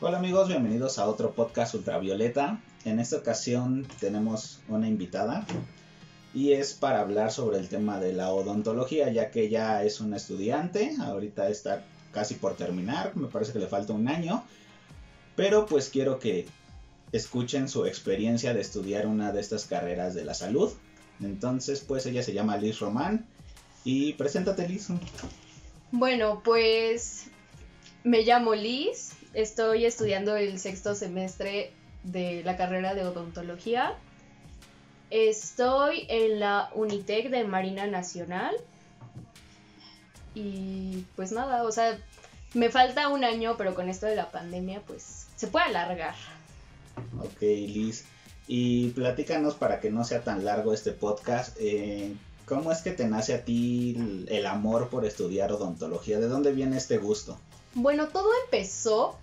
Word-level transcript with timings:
Hola 0.00 0.18
amigos, 0.18 0.46
bienvenidos 0.46 1.00
a 1.00 1.08
otro 1.08 1.32
podcast 1.32 1.74
ultravioleta. 1.74 2.60
En 2.84 3.00
esta 3.00 3.16
ocasión 3.16 3.84
tenemos 3.98 4.60
una 4.68 4.86
invitada 4.86 5.44
y 6.32 6.52
es 6.52 6.72
para 6.72 7.00
hablar 7.00 7.32
sobre 7.32 7.58
el 7.58 7.68
tema 7.68 7.98
de 7.98 8.12
la 8.12 8.30
odontología, 8.30 9.10
ya 9.10 9.32
que 9.32 9.42
ella 9.42 9.82
es 9.82 10.00
una 10.00 10.16
estudiante, 10.16 10.94
ahorita 11.00 11.48
está 11.48 11.84
casi 12.12 12.36
por 12.36 12.54
terminar, 12.54 13.16
me 13.16 13.26
parece 13.26 13.52
que 13.52 13.58
le 13.58 13.66
falta 13.66 13.92
un 13.92 14.06
año, 14.06 14.44
pero 15.34 15.66
pues 15.66 15.88
quiero 15.88 16.20
que 16.20 16.46
escuchen 17.10 17.68
su 17.68 17.84
experiencia 17.84 18.54
de 18.54 18.60
estudiar 18.60 19.08
una 19.08 19.32
de 19.32 19.40
estas 19.40 19.64
carreras 19.64 20.14
de 20.14 20.24
la 20.24 20.34
salud. 20.34 20.72
Entonces, 21.20 21.80
pues 21.80 22.06
ella 22.06 22.22
se 22.22 22.34
llama 22.34 22.56
Liz 22.56 22.78
Román 22.78 23.26
y 23.82 24.12
preséntate 24.12 24.68
Liz. 24.68 24.90
Bueno, 25.90 26.40
pues 26.44 27.24
me 28.04 28.22
llamo 28.22 28.54
Liz, 28.54 29.17
estoy 29.34 29.84
estudiando 29.84 30.36
el 30.36 30.58
sexto 30.58 30.94
semestre 30.94 31.72
de 32.02 32.42
la 32.44 32.56
carrera 32.56 32.94
de 32.94 33.04
odontología. 33.04 33.94
Estoy 35.10 36.06
en 36.08 36.40
la 36.40 36.70
Unitec 36.74 37.30
de 37.30 37.44
Marina 37.44 37.86
Nacional. 37.86 38.54
Y 40.34 41.04
pues 41.16 41.32
nada, 41.32 41.64
o 41.64 41.72
sea, 41.72 41.98
me 42.54 42.70
falta 42.70 43.08
un 43.08 43.24
año, 43.24 43.56
pero 43.56 43.74
con 43.74 43.88
esto 43.88 44.06
de 44.06 44.16
la 44.16 44.30
pandemia, 44.30 44.82
pues 44.86 45.26
se 45.36 45.46
puede 45.48 45.66
alargar. 45.66 46.14
Ok, 47.20 47.40
Liz. 47.40 48.04
Y 48.46 48.90
platícanos 48.90 49.54
para 49.54 49.80
que 49.80 49.90
no 49.90 50.04
sea 50.04 50.22
tan 50.22 50.44
largo 50.44 50.72
este 50.72 50.92
podcast. 50.92 51.56
Eh, 51.60 52.14
¿Cómo 52.46 52.72
es 52.72 52.80
que 52.80 52.92
te 52.92 53.06
nace 53.06 53.34
a 53.34 53.44
ti 53.44 54.24
el 54.28 54.46
amor 54.46 54.88
por 54.88 55.04
estudiar 55.04 55.52
odontología? 55.52 56.18
¿De 56.18 56.28
dónde 56.28 56.52
viene 56.52 56.78
este 56.78 56.96
gusto? 56.96 57.38
Bueno, 57.80 58.08
todo 58.08 58.28
empezó 58.44 59.16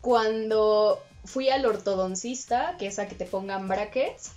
cuando 0.00 0.98
fui 1.26 1.50
al 1.50 1.66
ortodoncista, 1.66 2.76
que 2.78 2.86
es 2.86 2.98
a 2.98 3.06
que 3.06 3.14
te 3.14 3.26
pongan 3.26 3.68
brackets. 3.68 4.32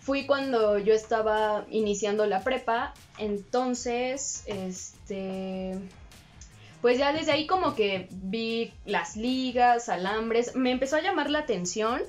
Fui 0.00 0.24
cuando 0.24 0.78
yo 0.78 0.94
estaba 0.94 1.66
iniciando 1.68 2.24
la 2.24 2.42
prepa, 2.42 2.94
entonces, 3.18 4.44
este, 4.46 5.78
pues 6.80 6.96
ya 6.96 7.12
desde 7.12 7.32
ahí 7.32 7.46
como 7.46 7.74
que 7.74 8.08
vi 8.10 8.72
las 8.86 9.14
ligas, 9.16 9.90
alambres, 9.90 10.56
me 10.56 10.70
empezó 10.70 10.96
a 10.96 11.02
llamar 11.02 11.28
la 11.28 11.40
atención 11.40 12.00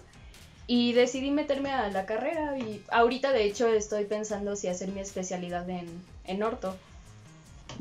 y 0.68 0.94
decidí 0.94 1.32
meterme 1.32 1.72
a 1.72 1.90
la 1.90 2.06
carrera 2.06 2.58
y 2.58 2.82
ahorita 2.92 3.34
de 3.34 3.44
hecho 3.44 3.68
estoy 3.68 4.06
pensando 4.06 4.56
si 4.56 4.70
hacer 4.70 4.88
mi 4.94 5.02
especialidad 5.02 5.70
en, 5.70 5.88
en 6.24 6.44
orto. 6.44 6.78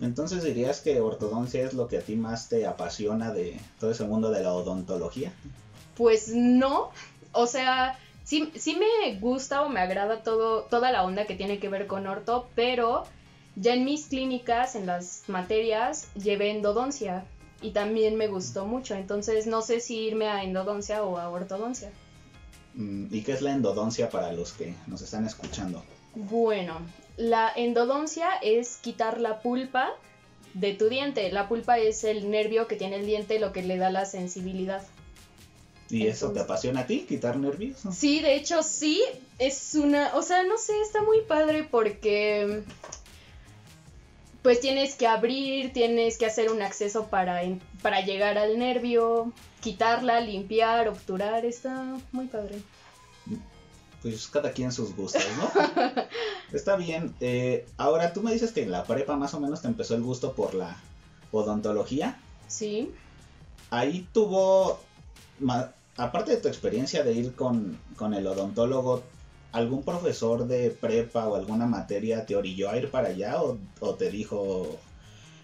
Entonces 0.00 0.42
dirías 0.42 0.80
que 0.80 1.00
ortodoncia 1.00 1.62
es 1.62 1.75
lo 1.75 1.89
que 1.89 1.98
a 1.98 2.02
ti 2.02 2.16
más 2.16 2.48
te 2.48 2.66
apasiona 2.66 3.33
de 3.33 3.58
todo 3.80 3.91
ese 3.91 4.05
mundo 4.05 4.30
de 4.30 4.42
la 4.42 4.52
odontología. 4.52 5.33
Pues 5.97 6.34
no, 6.34 6.91
o 7.33 7.47
sea, 7.47 7.98
sí, 8.24 8.52
sí 8.56 8.77
me 8.77 9.19
gusta 9.19 9.62
o 9.62 9.69
me 9.69 9.80
agrada 9.80 10.22
todo, 10.22 10.62
toda 10.62 10.92
la 10.92 11.05
onda 11.05 11.27
que 11.27 11.34
tiene 11.34 11.58
que 11.58 11.69
ver 11.69 11.86
con 11.86 12.06
orto, 12.06 12.48
pero 12.55 13.05
ya 13.56 13.74
en 13.74 13.84
mis 13.84 14.06
clínicas, 14.06 14.74
en 14.74 14.86
las 14.86 15.22
materias, 15.28 16.08
llevé 16.14 16.50
endodoncia 16.50 17.24
y 17.62 17.70
también 17.70 18.17
me 18.17 18.28
gustó 18.28 18.67
mucho, 18.67 18.94
entonces 18.94 19.47
no 19.47 19.62
sé 19.62 19.80
si 19.80 19.97
irme 20.00 20.28
a 20.28 20.44
endodoncia 20.44 21.02
o 21.02 21.17
a 21.17 21.30
ortodoncia. 21.30 21.91
Mm, 22.74 23.06
¿Y 23.11 23.22
qué 23.22 23.33
es 23.33 23.41
la 23.41 23.52
endodoncia 23.52 24.11
para 24.11 24.33
los 24.33 24.52
que 24.52 24.74
nos 24.86 25.00
están 25.00 25.24
escuchando? 25.24 25.83
Bueno, 26.14 26.78
la 27.17 27.53
endodoncia 27.55 28.28
es 28.42 28.77
quitar 28.77 29.20
la 29.20 29.41
pulpa 29.41 29.92
de 30.55 30.75
tu 30.75 30.89
diente. 30.89 31.31
La 31.33 31.48
pulpa 31.48 31.78
es 31.78 32.05
el 32.05 32.31
nervio 32.31 32.67
que 32.67 32.77
tiene 32.77 32.96
el 32.96 33.07
diente, 33.07 33.39
lo 33.39 33.52
que 33.52 33.63
le 33.63 33.77
da 33.77 33.91
la 33.91 34.05
sensibilidad. 34.05 34.83
¿Y 35.89 36.07
eso 36.07 36.33
te 36.33 36.41
apasiona 36.41 36.80
a 36.80 36.86
ti, 36.86 37.07
quitar 37.08 37.36
nervios? 37.36 37.79
Sí, 37.92 38.20
de 38.20 38.35
hecho 38.35 38.63
sí, 38.63 39.05
es 39.39 39.74
una, 39.74 40.17
o 40.17 40.23
sea, 40.23 40.42
no 40.42 40.58
sé, 40.58 40.73
está 40.80 41.02
muy 41.02 41.20
padre 41.20 41.63
porque 41.64 42.64
pues 44.42 44.61
tienes 44.61 44.95
que 44.95 45.07
abrir, 45.07 45.73
tienes 45.73 46.18
que 46.18 46.27
hacer 46.27 46.51
un 46.51 46.62
acceso 46.62 47.07
para, 47.07 47.41
para 47.83 48.01
llegar 48.01 48.36
al 48.39 48.58
nervio, 48.58 49.33
quitarla, 49.61 50.20
limpiar, 50.20 50.89
obturar, 50.89 51.45
está 51.45 51.98
muy 52.12 52.27
padre. 52.27 52.57
Pues 54.06 54.28
cada 54.28 54.52
quien 54.52 54.70
sus 54.70 54.94
gustos, 54.94 55.24
¿no? 55.36 55.50
está 56.56 56.77
bien. 56.77 57.12
Eh, 57.18 57.67
ahora, 57.77 58.12
tú 58.12 58.22
me 58.22 58.33
dices 58.33 58.52
que 58.52 58.62
en 58.62 58.70
la 58.70 58.84
prepa 58.84 59.17
más 59.17 59.34
o 59.34 59.40
menos 59.40 59.62
te 59.62 59.67
empezó 59.67 59.96
el 59.96 60.02
gusto 60.02 60.33
por 60.34 60.55
la 60.55 60.77
odontología. 61.33 62.17
Sí. 62.46 62.92
Ahí 63.68 64.06
tuvo, 64.12 64.78
aparte 65.96 66.30
de 66.30 66.36
tu 66.36 66.46
experiencia 66.46 67.02
de 67.02 67.14
ir 67.14 67.34
con, 67.34 67.80
con 67.96 68.14
el 68.14 68.28
odontólogo, 68.28 69.02
¿algún 69.50 69.83
profesor 69.83 70.46
de 70.46 70.70
prepa 70.70 71.27
o 71.27 71.34
alguna 71.34 71.67
materia 71.67 72.27
te 72.27 72.36
orilló 72.36 72.70
a 72.70 72.77
ir 72.77 72.92
para 72.92 73.08
allá 73.08 73.42
o, 73.42 73.94
te 73.96 74.08
dijo, 74.12 74.78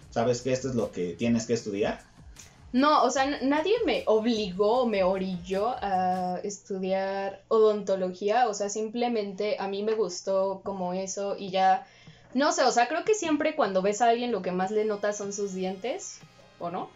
sabes 0.09 0.41
que 0.41 0.53
esto 0.53 0.69
es 0.69 0.75
lo 0.75 0.93
que 0.93 1.15
tienes 1.15 1.47
que 1.47 1.53
estudiar? 1.53 2.01
No, 2.73 3.03
o 3.03 3.11
sea, 3.11 3.39
nadie 3.43 3.75
me 3.85 4.03
obligó 4.07 4.81
o 4.81 4.85
me 4.87 5.03
orilló 5.03 5.75
a 5.79 6.39
estudiar 6.43 7.43
odontología, 7.47 8.47
o 8.47 8.55
sea, 8.55 8.67
simplemente 8.67 9.57
a 9.59 9.67
mí 9.67 9.83
me 9.83 9.93
gustó 9.93 10.61
como 10.63 10.95
eso 10.95 11.35
y 11.37 11.51
ya, 11.51 11.85
no 12.33 12.51
sé, 12.51 12.63
o 12.63 12.71
sea, 12.71 12.87
creo 12.87 13.05
que 13.05 13.13
siempre 13.13 13.55
cuando 13.55 13.83
ves 13.83 14.01
a 14.01 14.09
alguien 14.09 14.31
lo 14.31 14.41
que 14.41 14.51
más 14.51 14.71
le 14.71 14.85
notas 14.85 15.15
son 15.15 15.33
sus 15.33 15.53
dientes, 15.53 16.17
¿o 16.59 16.71
no? 16.71 16.89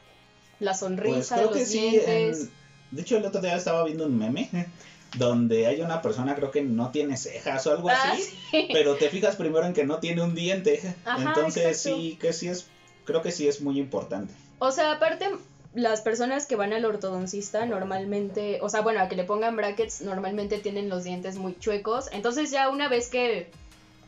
La 0.60 0.74
sonrisa, 0.74 1.36
pues 1.36 1.60
los 1.60 1.70
dientes. 1.70 2.50
De 2.90 3.02
hecho, 3.04 3.18
el 3.18 3.26
otro 3.26 3.40
día 3.40 3.56
estaba 3.56 3.84
viendo 3.84 4.08
un 4.08 4.18
meme 4.18 4.50
donde 5.16 5.68
hay 5.68 5.82
una 5.82 6.02
persona 6.02 6.34
creo 6.34 6.50
que 6.50 6.64
no 6.64 6.90
tiene 6.90 7.18
cejas 7.18 7.68
o 7.68 7.72
algo 7.72 7.90
ah, 7.90 8.14
así, 8.14 8.68
pero 8.74 8.96
te 8.96 9.10
fijas 9.10 9.36
primero 9.36 9.68
en 9.68 9.74
que 9.74 9.86
no 9.86 10.00
tiene 10.00 10.24
un 10.24 10.34
diente. 10.34 10.82
Entonces 11.20 11.80
sí 11.80 12.18
que 12.20 12.34
sí 12.34 12.48
es 12.48 12.66
creo 13.06 13.22
que 13.22 13.32
sí 13.32 13.48
es 13.48 13.62
muy 13.62 13.78
importante. 13.80 14.34
O 14.58 14.72
sea, 14.72 14.94
aparte 14.94 15.30
las 15.78 16.02
personas 16.02 16.48
que 16.48 16.56
van 16.56 16.74
al 16.74 16.86
ortodoncista 16.86 17.68
normalmente, 17.68 18.58
o 18.64 18.70
sea, 18.70 18.82
bueno, 18.82 19.00
a 19.00 19.08
que 19.08 19.16
le 19.16 19.24
pongan 19.24 19.56
brackets 19.56 20.02
normalmente 20.02 20.58
tienen 20.58 20.90
los 20.90 21.04
dientes 21.04 21.38
muy 21.38 21.56
chuecos, 21.60 22.10
entonces 22.12 22.50
ya 22.50 22.70
una 22.70 22.90
vez 22.90 23.10
que 23.10 23.52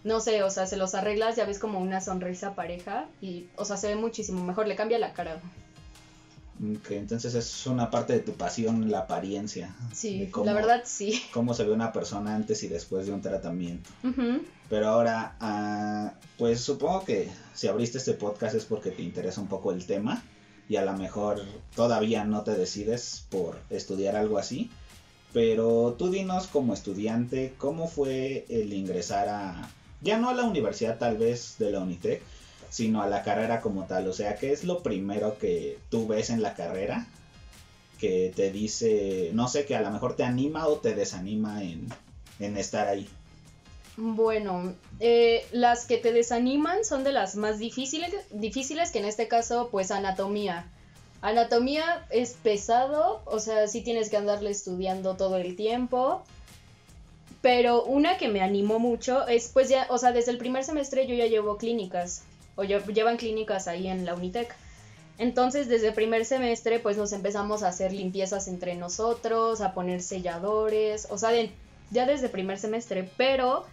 no 0.03 0.19
sé, 0.19 0.41
o 0.41 0.49
sea, 0.49 0.65
se 0.65 0.77
los 0.77 0.95
arreglas, 0.95 1.35
ya 1.35 1.45
ves 1.45 1.59
como 1.59 1.79
una 1.79 2.01
sonrisa 2.01 2.55
pareja 2.55 3.05
y, 3.21 3.49
o 3.55 3.65
sea, 3.65 3.77
se 3.77 3.89
ve 3.89 3.95
muchísimo 3.95 4.43
mejor, 4.43 4.67
le 4.67 4.75
cambia 4.75 4.97
la 4.97 5.13
cara. 5.13 5.39
Ok, 6.59 6.91
entonces 6.91 7.35
es 7.35 7.67
una 7.67 7.91
parte 7.91 8.13
de 8.13 8.19
tu 8.19 8.33
pasión, 8.33 8.89
la 8.89 8.99
apariencia. 8.99 9.75
Sí, 9.93 10.29
la 10.43 10.53
verdad 10.53 10.81
sí. 10.85 11.21
Cómo 11.31 11.53
se 11.53 11.65
ve 11.65 11.71
una 11.71 11.93
persona 11.93 12.33
antes 12.33 12.63
y 12.63 12.67
después 12.67 13.05
de 13.05 13.13
un 13.13 13.21
tratamiento. 13.21 13.91
Pero 14.69 14.87
ahora, 14.87 15.35
ah, 15.39 16.13
pues 16.37 16.61
supongo 16.61 17.05
que 17.05 17.29
si 17.53 17.67
abriste 17.67 17.99
este 17.99 18.13
podcast 18.13 18.55
es 18.55 18.65
porque 18.65 18.89
te 18.89 19.03
interesa 19.03 19.39
un 19.39 19.47
poco 19.47 19.71
el 19.71 19.85
tema 19.85 20.23
y 20.69 20.77
a 20.77 20.85
lo 20.85 20.93
mejor 20.93 21.43
todavía 21.75 22.23
no 22.23 22.43
te 22.43 22.55
decides 22.55 23.25
por 23.29 23.57
estudiar 23.69 24.15
algo 24.15 24.37
así. 24.37 24.69
Pero 25.33 25.95
tú 25.97 26.09
dinos 26.09 26.47
como 26.47 26.73
estudiante, 26.73 27.53
¿cómo 27.57 27.87
fue 27.87 28.45
el 28.49 28.73
ingresar 28.73 29.27
a, 29.27 29.69
ya 30.01 30.17
no 30.17 30.29
a 30.29 30.33
la 30.33 30.43
universidad 30.43 30.97
tal 30.97 31.17
vez 31.17 31.55
de 31.59 31.71
la 31.71 31.79
Unitec, 31.81 32.21
sino 32.69 33.01
a 33.01 33.07
la 33.07 33.23
carrera 33.23 33.61
como 33.61 33.85
tal. 33.85 34.07
O 34.07 34.13
sea, 34.13 34.35
¿qué 34.35 34.51
es 34.51 34.63
lo 34.63 34.81
primero 34.83 35.37
que 35.37 35.79
tú 35.89 36.07
ves 36.07 36.29
en 36.29 36.41
la 36.41 36.53
carrera 36.53 37.07
que 37.99 38.31
te 38.35 38.51
dice, 38.51 39.31
no 39.33 39.47
sé, 39.47 39.65
que 39.65 39.75
a 39.75 39.81
lo 39.81 39.91
mejor 39.91 40.15
te 40.15 40.23
anima 40.23 40.67
o 40.67 40.77
te 40.77 40.93
desanima 40.93 41.63
en, 41.63 41.89
estar 42.57 42.87
ahí? 42.87 43.09
Bueno, 44.01 44.75
eh, 45.01 45.45
las 45.51 45.85
que 45.85 45.97
te 45.97 46.13
desaniman 46.13 46.85
son 46.85 47.03
de 47.03 47.11
las 47.11 47.35
más 47.35 47.59
difíciles, 47.59 48.13
difíciles 48.31 48.91
que 48.91 48.99
en 48.99 49.05
este 49.05 49.27
caso, 49.27 49.67
pues 49.71 49.91
anatomía. 49.91 50.71
Anatomía 51.21 52.07
es 52.09 52.31
pesado, 52.41 53.21
o 53.25 53.39
sea, 53.39 53.67
sí 53.67 53.81
tienes 53.81 54.09
que 54.09 54.15
andarle 54.15 54.51
estudiando 54.51 55.17
todo 55.17 55.35
el 55.35 55.57
tiempo. 55.57 56.23
Pero 57.41 57.83
una 57.83 58.17
que 58.17 58.29
me 58.29 58.39
animó 58.39 58.79
mucho 58.79 59.27
es, 59.27 59.49
pues 59.49 59.67
ya, 59.67 59.85
o 59.89 59.97
sea, 59.97 60.13
desde 60.13 60.31
el 60.31 60.37
primer 60.37 60.63
semestre 60.63 61.05
yo 61.05 61.13
ya 61.13 61.25
llevo 61.25 61.57
clínicas 61.57 62.23
o 62.55 62.63
llevan 62.63 63.17
clínicas 63.17 63.67
ahí 63.67 63.89
en 63.89 64.05
la 64.05 64.13
Unitec. 64.13 64.55
Entonces, 65.17 65.67
desde 65.67 65.89
el 65.89 65.93
primer 65.93 66.23
semestre, 66.23 66.79
pues 66.79 66.95
nos 66.95 67.11
empezamos 67.11 67.63
a 67.63 67.67
hacer 67.67 67.91
limpiezas 67.91 68.47
entre 68.47 68.75
nosotros, 68.75 69.59
a 69.59 69.73
poner 69.73 70.01
selladores, 70.01 71.07
o 71.09 71.17
sea, 71.17 71.31
ya 71.91 72.05
desde 72.05 72.29
primer 72.29 72.59
semestre, 72.59 73.09
pero, 73.17 73.65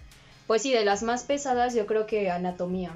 pues 0.46 0.62
sí, 0.62 0.72
de 0.72 0.84
las 0.84 1.02
más 1.02 1.25
pesadas 1.25 1.75
yo 1.75 1.87
creo 1.87 2.06
que 2.06 2.31
anatomía. 2.31 2.93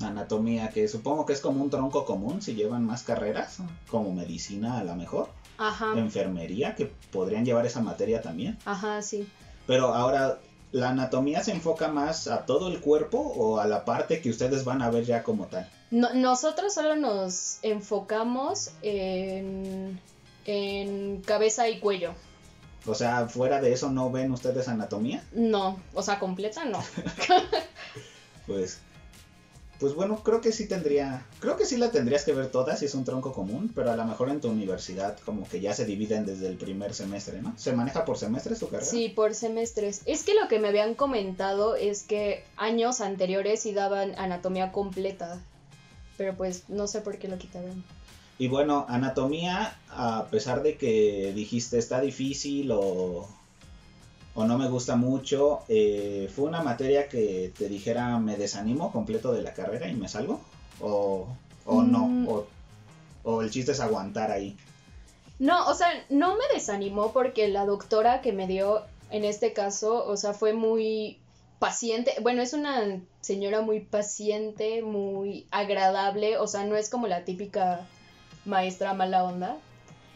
Anatomía, 0.00 0.70
que 0.70 0.88
supongo 0.88 1.26
que 1.26 1.32
es 1.32 1.40
como 1.40 1.62
un 1.62 1.70
tronco 1.70 2.04
común 2.04 2.42
si 2.42 2.54
llevan 2.54 2.84
más 2.84 3.02
carreras, 3.02 3.58
como 3.90 4.12
medicina 4.12 4.78
a 4.78 4.84
lo 4.84 4.94
mejor. 4.94 5.28
Ajá. 5.58 5.92
Enfermería, 5.96 6.74
que 6.74 6.90
podrían 7.10 7.44
llevar 7.44 7.66
esa 7.66 7.80
materia 7.80 8.22
también. 8.22 8.58
Ajá, 8.64 9.02
sí. 9.02 9.28
Pero 9.66 9.94
ahora, 9.94 10.40
¿la 10.72 10.90
anatomía 10.90 11.44
se 11.44 11.52
enfoca 11.52 11.88
más 11.88 12.26
a 12.26 12.46
todo 12.46 12.68
el 12.68 12.80
cuerpo 12.80 13.18
o 13.18 13.58
a 13.58 13.66
la 13.66 13.84
parte 13.84 14.20
que 14.20 14.30
ustedes 14.30 14.64
van 14.64 14.82
a 14.82 14.90
ver 14.90 15.04
ya 15.04 15.22
como 15.22 15.46
tal? 15.46 15.68
nosotros 15.90 16.72
solo 16.72 16.96
nos 16.96 17.58
enfocamos 17.60 18.70
en 18.80 20.00
en 20.44 21.20
cabeza 21.22 21.68
y 21.68 21.78
cuello. 21.78 22.14
O 22.86 22.94
sea, 22.94 23.28
fuera 23.28 23.60
de 23.60 23.72
eso, 23.72 23.90
¿no 23.90 24.10
ven 24.10 24.32
ustedes 24.32 24.68
anatomía? 24.68 25.22
No, 25.32 25.80
o 25.94 26.02
sea, 26.02 26.18
completa 26.18 26.64
no. 26.64 26.82
pues, 28.46 28.78
pues 29.78 29.94
bueno, 29.94 30.22
creo 30.22 30.40
que 30.40 30.52
sí 30.52 30.66
tendría, 30.66 31.24
creo 31.38 31.56
que 31.56 31.64
sí 31.64 31.76
la 31.76 31.90
tendrías 31.90 32.24
que 32.24 32.32
ver 32.32 32.50
toda 32.50 32.76
si 32.76 32.86
es 32.86 32.94
un 32.94 33.04
tronco 33.04 33.32
común, 33.32 33.70
pero 33.74 33.92
a 33.92 33.96
lo 33.96 34.04
mejor 34.04 34.30
en 34.30 34.40
tu 34.40 34.48
universidad 34.48 35.16
como 35.24 35.48
que 35.48 35.60
ya 35.60 35.74
se 35.74 35.84
dividen 35.84 36.26
desde 36.26 36.48
el 36.48 36.56
primer 36.56 36.92
semestre, 36.92 37.40
¿no? 37.40 37.54
¿Se 37.56 37.72
maneja 37.72 38.04
por 38.04 38.18
semestres 38.18 38.58
tu 38.58 38.68
carrera? 38.68 38.90
Sí, 38.90 39.08
por 39.08 39.34
semestres. 39.34 40.02
Es 40.06 40.24
que 40.24 40.34
lo 40.34 40.48
que 40.48 40.58
me 40.58 40.68
habían 40.68 40.94
comentado 40.94 41.76
es 41.76 42.02
que 42.02 42.44
años 42.56 43.00
anteriores 43.00 43.60
sí 43.60 43.72
daban 43.72 44.18
anatomía 44.18 44.72
completa, 44.72 45.40
pero 46.16 46.36
pues 46.36 46.68
no 46.68 46.88
sé 46.88 47.00
por 47.00 47.18
qué 47.18 47.28
lo 47.28 47.38
quitaron. 47.38 47.84
Y 48.42 48.48
bueno, 48.48 48.86
anatomía, 48.88 49.76
a 49.88 50.26
pesar 50.28 50.64
de 50.64 50.76
que 50.76 51.32
dijiste 51.32 51.78
está 51.78 52.00
difícil 52.00 52.72
o, 52.72 53.28
o 54.34 54.44
no 54.44 54.58
me 54.58 54.68
gusta 54.68 54.96
mucho, 54.96 55.60
eh, 55.68 56.28
¿fue 56.34 56.46
una 56.46 56.60
materia 56.60 57.08
que 57.08 57.52
te 57.56 57.68
dijera 57.68 58.18
me 58.18 58.36
desanimo 58.36 58.90
completo 58.90 59.32
de 59.32 59.42
la 59.42 59.54
carrera 59.54 59.88
y 59.88 59.94
me 59.94 60.08
salgo? 60.08 60.40
¿O, 60.80 61.28
o 61.66 61.82
no? 61.84 62.08
Mm. 62.08 62.28
O, 62.28 62.46
¿O 63.22 63.42
el 63.42 63.50
chiste 63.52 63.70
es 63.70 63.78
aguantar 63.78 64.32
ahí? 64.32 64.56
No, 65.38 65.68
o 65.68 65.74
sea, 65.74 65.90
no 66.10 66.34
me 66.34 66.52
desanimó 66.52 67.12
porque 67.12 67.46
la 67.46 67.64
doctora 67.64 68.22
que 68.22 68.32
me 68.32 68.48
dio 68.48 68.82
en 69.12 69.24
este 69.24 69.52
caso, 69.52 70.04
o 70.04 70.16
sea, 70.16 70.34
fue 70.34 70.52
muy 70.52 71.16
paciente. 71.60 72.16
Bueno, 72.20 72.42
es 72.42 72.54
una 72.54 73.00
señora 73.20 73.60
muy 73.60 73.78
paciente, 73.78 74.82
muy 74.82 75.46
agradable, 75.52 76.38
o 76.38 76.48
sea, 76.48 76.64
no 76.64 76.74
es 76.74 76.90
como 76.90 77.06
la 77.06 77.24
típica 77.24 77.86
maestra 78.44 78.94
mala 78.94 79.24
onda. 79.24 79.58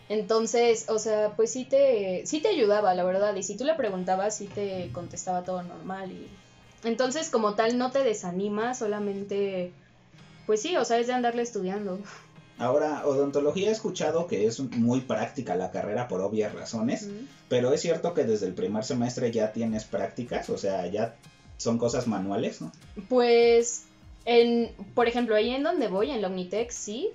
Entonces, 0.09 0.87
o 0.89 0.99
sea, 0.99 1.33
pues 1.35 1.51
sí 1.51 1.65
te, 1.65 2.25
sí 2.27 2.41
te 2.41 2.49
ayudaba, 2.49 2.95
la 2.95 3.05
verdad. 3.05 3.35
Y 3.35 3.43
si 3.43 3.57
tú 3.57 3.65
le 3.65 3.75
preguntabas, 3.75 4.37
sí 4.37 4.47
te 4.47 4.91
contestaba 4.93 5.43
todo 5.43 5.63
normal. 5.63 6.13
Y... 6.13 6.29
Entonces, 6.85 7.31
como 7.31 7.55
tal, 7.55 7.77
no 7.79 7.91
te 7.91 8.05
desanima, 8.05 8.75
solamente, 8.75 9.73
pues 10.47 10.63
sí, 10.63 10.77
o 10.77 10.85
sea, 10.85 10.99
es 10.99 11.09
de 11.09 11.15
andarle 11.15 11.43
estudiando. 11.43 11.99
Ahora, 12.59 13.07
odontología 13.07 13.69
he 13.69 13.73
escuchado 13.73 14.27
que 14.27 14.47
es 14.47 14.61
muy 14.61 15.01
práctica 15.01 15.57
la 15.57 15.71
carrera 15.71 16.09
por 16.09 16.23
obvias 16.23 16.55
razones, 16.55 17.11
pero 17.51 17.73
es 17.73 17.83
cierto 17.83 18.15
que 18.15 18.25
desde 18.25 18.47
el 18.47 18.55
primer 18.55 18.83
semestre 18.83 19.31
ya 19.31 19.53
tienes 19.53 19.85
prácticas, 19.85 20.49
o 20.49 20.57
sea, 20.57 20.87
ya 20.87 21.17
son 21.59 21.77
cosas 21.77 22.07
manuales, 22.07 22.63
¿no? 22.63 22.73
Pues, 23.11 23.85
en, 24.25 24.73
por 24.95 25.07
ejemplo, 25.07 25.35
ahí 25.35 25.51
en 25.51 25.65
donde 25.65 25.89
voy, 25.89 26.11
en 26.11 26.23
la 26.23 26.29
Unitec, 26.29 26.71
sí, 26.71 27.11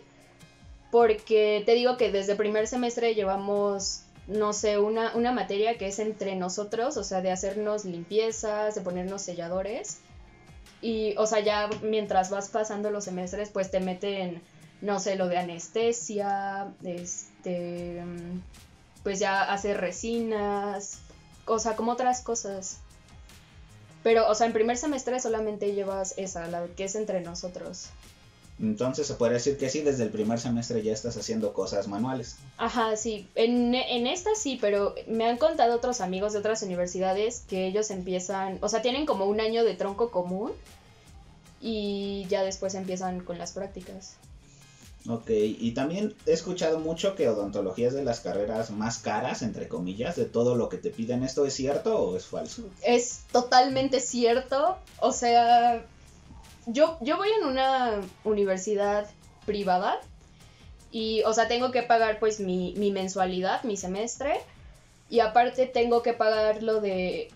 porque 0.92 1.64
te 1.66 1.74
digo 1.74 1.98
que 1.98 2.12
desde 2.12 2.36
primer 2.36 2.68
semestre 2.68 3.16
llevamos, 3.16 4.02
no 4.28 4.52
sé, 4.52 4.78
una, 4.78 5.16
una 5.16 5.32
materia 5.32 5.78
que 5.78 5.88
es 5.88 6.00
entre 6.00 6.36
nosotros, 6.36 6.98
o 6.98 7.04
sea, 7.04 7.22
de 7.22 7.32
hacernos 7.32 7.86
limpiezas, 7.86 8.76
de 8.76 8.82
ponernos 8.82 9.22
selladores. 9.22 10.00
Y, 10.82 11.16
o 11.18 11.26
sea, 11.28 11.40
ya 11.40 11.70
mientras 11.82 12.30
vas 12.30 12.50
pasando 12.50 12.92
los 12.92 13.06
semestres, 13.06 13.50
pues 13.50 13.72
te 13.72 13.80
meten, 13.80 14.42
no 14.82 15.00
sé, 15.00 15.16
lo 15.16 15.28
de 15.28 15.38
anestesia, 15.38 16.74
este, 16.84 18.04
pues 19.04 19.20
ya 19.20 19.44
hacer 19.44 19.80
resinas, 19.80 21.00
o 21.46 21.58
sea, 21.58 21.76
como 21.76 21.94
otras 21.94 22.22
cosas. 22.22 22.80
Pero, 24.04 24.28
o 24.28 24.36
sea, 24.36 24.48
en 24.48 24.54
primer 24.54 24.78
semestre 24.78 25.20
solamente 25.20 25.74
llevas 25.74 26.16
esa, 26.18 26.48
la 26.48 26.66
que 26.76 26.86
es 26.86 26.96
entre 26.96 27.22
nosotros. 27.22 27.90
Entonces 28.62 29.08
se 29.08 29.16
puede 29.16 29.34
decir 29.34 29.58
que 29.58 29.70
sí, 29.70 29.82
desde 29.82 30.04
el 30.04 30.10
primer 30.12 30.40
semestre 30.40 30.84
ya 30.84 30.94
estás 30.94 31.18
haciendo 31.18 31.52
cosas 31.52 31.88
manuales. 31.88 32.36
Ajá, 32.58 32.96
sí. 32.96 33.28
En, 33.34 33.74
en 33.74 34.06
esta 34.06 34.36
sí, 34.36 34.60
pero 34.62 34.94
me 35.08 35.26
han 35.26 35.38
contado 35.38 35.76
otros 35.76 36.00
amigos 36.00 36.34
de 36.34 36.40
otras 36.40 36.62
universidades 36.62 37.44
que 37.50 37.66
ellos 37.66 37.90
empiezan, 37.90 38.60
o 38.62 38.70
sea, 38.70 38.84
tienen 38.84 39.08
como 39.08 39.26
un 39.26 39.42
año 39.42 39.64
de 39.64 39.74
tronco 39.74 40.12
común 40.12 40.52
y 41.60 42.26
ya 42.30 42.44
después 42.44 42.76
empiezan 42.76 43.22
con 43.22 43.40
las 43.40 43.54
prácticas. 43.54 44.16
Ok, 45.10 45.32
y 45.32 45.72
también 45.72 46.14
he 46.28 46.34
escuchado 46.34 46.80
mucho 46.80 47.16
que 47.16 47.28
odontología 47.28 47.88
es 47.88 47.94
de 47.96 48.04
las 48.04 48.20
carreras 48.20 48.70
más 48.70 49.00
caras, 49.00 49.42
entre 49.42 49.68
comillas, 49.68 50.16
de 50.16 50.26
todo 50.26 50.56
lo 50.56 50.70
que 50.70 50.78
te 50.78 50.92
piden. 50.92 51.24
¿Esto 51.24 51.44
es 51.48 51.56
cierto 51.56 51.98
o 51.98 52.16
es 52.16 52.28
falso? 52.28 52.70
Es 52.84 53.22
totalmente 53.32 54.00
cierto. 54.00 54.78
O 55.00 55.12
sea, 55.12 55.84
yo, 56.66 56.98
yo 57.02 57.18
voy 57.18 57.30
en 57.40 57.48
una 57.48 58.02
universidad 58.24 59.10
privada 59.46 60.00
y, 60.92 61.24
o 61.24 61.34
sea, 61.34 61.48
tengo 61.48 61.72
que 61.72 61.84
pagar 61.84 62.20
pues 62.20 62.40
mi, 62.40 62.74
mi 62.78 62.92
mensualidad, 62.92 63.64
mi 63.64 63.78
semestre 63.78 64.40
y 65.10 65.20
aparte 65.20 65.66
tengo 65.66 66.02
que 66.02 66.14
pagar 66.14 66.64
lo 66.64 66.80
de, 66.80 67.30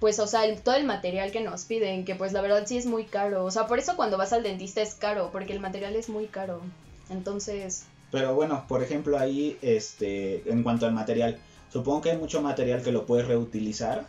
pues, 0.00 0.18
o 0.18 0.26
sea, 0.26 0.42
todo 0.56 0.74
el 0.74 0.84
material 0.84 1.30
que 1.30 1.40
nos 1.40 1.64
piden, 1.64 2.04
que 2.04 2.14
pues 2.14 2.32
la 2.32 2.42
verdad 2.42 2.64
sí 2.66 2.76
es 2.76 2.86
muy 2.86 3.04
caro. 3.04 3.44
O 3.44 3.50
sea, 3.50 3.66
por 3.66 3.78
eso 3.78 3.96
cuando 3.96 4.18
vas 4.18 4.32
al 4.32 4.42
dentista 4.42 4.82
es 4.82 4.94
caro, 4.94 5.30
porque 5.32 5.52
el 5.52 5.60
material 5.60 5.96
es 5.96 6.08
muy 6.08 6.26
caro. 6.26 6.60
Entonces... 7.08 7.86
Pero 8.10 8.34
bueno, 8.34 8.66
por 8.68 8.82
ejemplo, 8.82 9.18
ahí, 9.18 9.56
este, 9.62 10.42
en 10.50 10.62
cuanto 10.62 10.86
al 10.86 10.92
material, 10.92 11.38
supongo 11.72 12.02
que 12.02 12.10
hay 12.10 12.18
mucho 12.18 12.42
material 12.42 12.82
que 12.82 12.92
lo 12.92 13.06
puedes 13.06 13.26
reutilizar. 13.26 14.06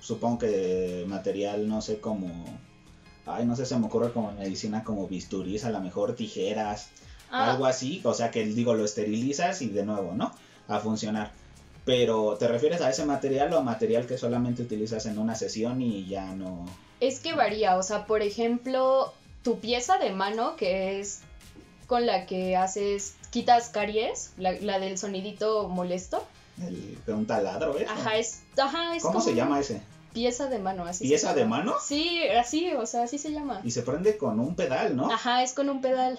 Supongo 0.00 0.40
que 0.40 1.04
material, 1.08 1.68
no 1.68 1.80
sé, 1.80 2.00
como 2.00 2.28
ay, 3.34 3.46
no 3.46 3.56
sé, 3.56 3.66
se 3.66 3.78
me 3.78 3.86
ocurre 3.86 4.12
como 4.12 4.32
medicina 4.32 4.84
como 4.84 5.06
bisturís, 5.06 5.64
a 5.64 5.70
lo 5.70 5.80
mejor 5.80 6.14
tijeras, 6.14 6.88
ah. 7.30 7.52
algo 7.52 7.66
así, 7.66 8.00
o 8.04 8.14
sea 8.14 8.30
que 8.30 8.44
digo, 8.44 8.74
lo 8.74 8.84
esterilizas 8.84 9.62
y 9.62 9.68
de 9.68 9.84
nuevo, 9.84 10.12
¿no? 10.14 10.32
A 10.68 10.78
funcionar. 10.80 11.32
Pero 11.84 12.36
¿te 12.38 12.46
refieres 12.46 12.80
a 12.82 12.90
ese 12.90 13.04
material 13.04 13.52
o 13.52 13.58
a 13.58 13.62
material 13.62 14.06
que 14.06 14.18
solamente 14.18 14.62
utilizas 14.62 15.06
en 15.06 15.18
una 15.18 15.34
sesión 15.34 15.80
y 15.80 16.06
ya 16.06 16.34
no? 16.34 16.66
Es 17.00 17.20
que 17.20 17.32
varía, 17.32 17.76
o 17.76 17.82
sea, 17.82 18.06
por 18.06 18.22
ejemplo, 18.22 19.12
tu 19.42 19.58
pieza 19.58 19.98
de 19.98 20.10
mano, 20.10 20.56
que 20.56 21.00
es 21.00 21.20
con 21.86 22.06
la 22.06 22.26
que 22.26 22.56
haces, 22.56 23.16
quitas 23.30 23.70
caries, 23.70 24.32
la, 24.36 24.78
del 24.78 24.98
sonidito 24.98 25.68
molesto. 25.68 26.22
El, 26.62 26.98
un 27.08 27.26
taladro, 27.26 27.78
¿eh? 27.78 27.86
Ajá, 27.88 28.16
es, 28.16 28.42
ajá, 28.56 28.94
es 28.94 29.02
¿Cómo 29.02 29.20
se 29.20 29.34
llama 29.34 29.58
ese? 29.58 29.80
Pieza 30.12 30.48
de 30.48 30.58
mano, 30.58 30.84
así. 30.84 31.06
¿Pieza 31.06 31.34
de 31.34 31.44
mano? 31.44 31.74
Sí, 31.80 32.20
así, 32.28 32.72
o 32.72 32.86
sea, 32.86 33.04
así 33.04 33.18
se 33.18 33.30
llama. 33.30 33.60
Y 33.62 33.70
se 33.70 33.82
prende 33.82 34.16
con 34.16 34.40
un 34.40 34.56
pedal, 34.56 34.96
¿no? 34.96 35.10
Ajá, 35.10 35.42
es 35.42 35.52
con 35.52 35.70
un 35.70 35.80
pedal. 35.80 36.18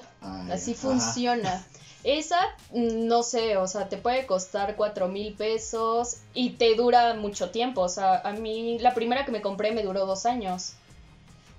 Así 0.50 0.74
funciona. 0.74 1.66
Esa, 2.04 2.40
mm, 2.72 3.06
no 3.06 3.22
sé, 3.22 3.58
o 3.58 3.68
sea, 3.68 3.90
te 3.90 3.98
puede 3.98 4.26
costar 4.26 4.76
cuatro 4.76 5.08
mil 5.08 5.34
pesos 5.34 6.18
y 6.34 6.52
te 6.52 6.76
dura 6.76 7.14
mucho 7.14 7.52
tiempo. 7.52 7.82
O 7.82 7.90
sea, 7.90 8.20
a 8.20 8.32
mí 8.32 8.80
la 8.80 8.94
primera 8.94 9.26
que 9.26 9.32
me 9.32 9.42
compré 9.42 9.72
me 9.72 9.84
duró 9.84 10.06
dos 10.06 10.26
años. 10.26 10.74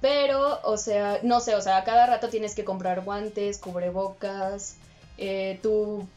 Pero, 0.01 0.61
o 0.65 0.77
sea, 0.77 1.21
no 1.23 1.39
sé, 1.41 1.55
o 1.55 1.61
sea, 1.61 1.77
a 1.77 1.85
cada 1.85 2.07
rato 2.07 2.29
tienes 2.29 2.57
que 2.57 2.65
comprar 2.65 3.03
guantes, 3.05 3.59
cubrebocas, 3.59 4.75
eh, 5.17 5.61
tu 5.63 6.09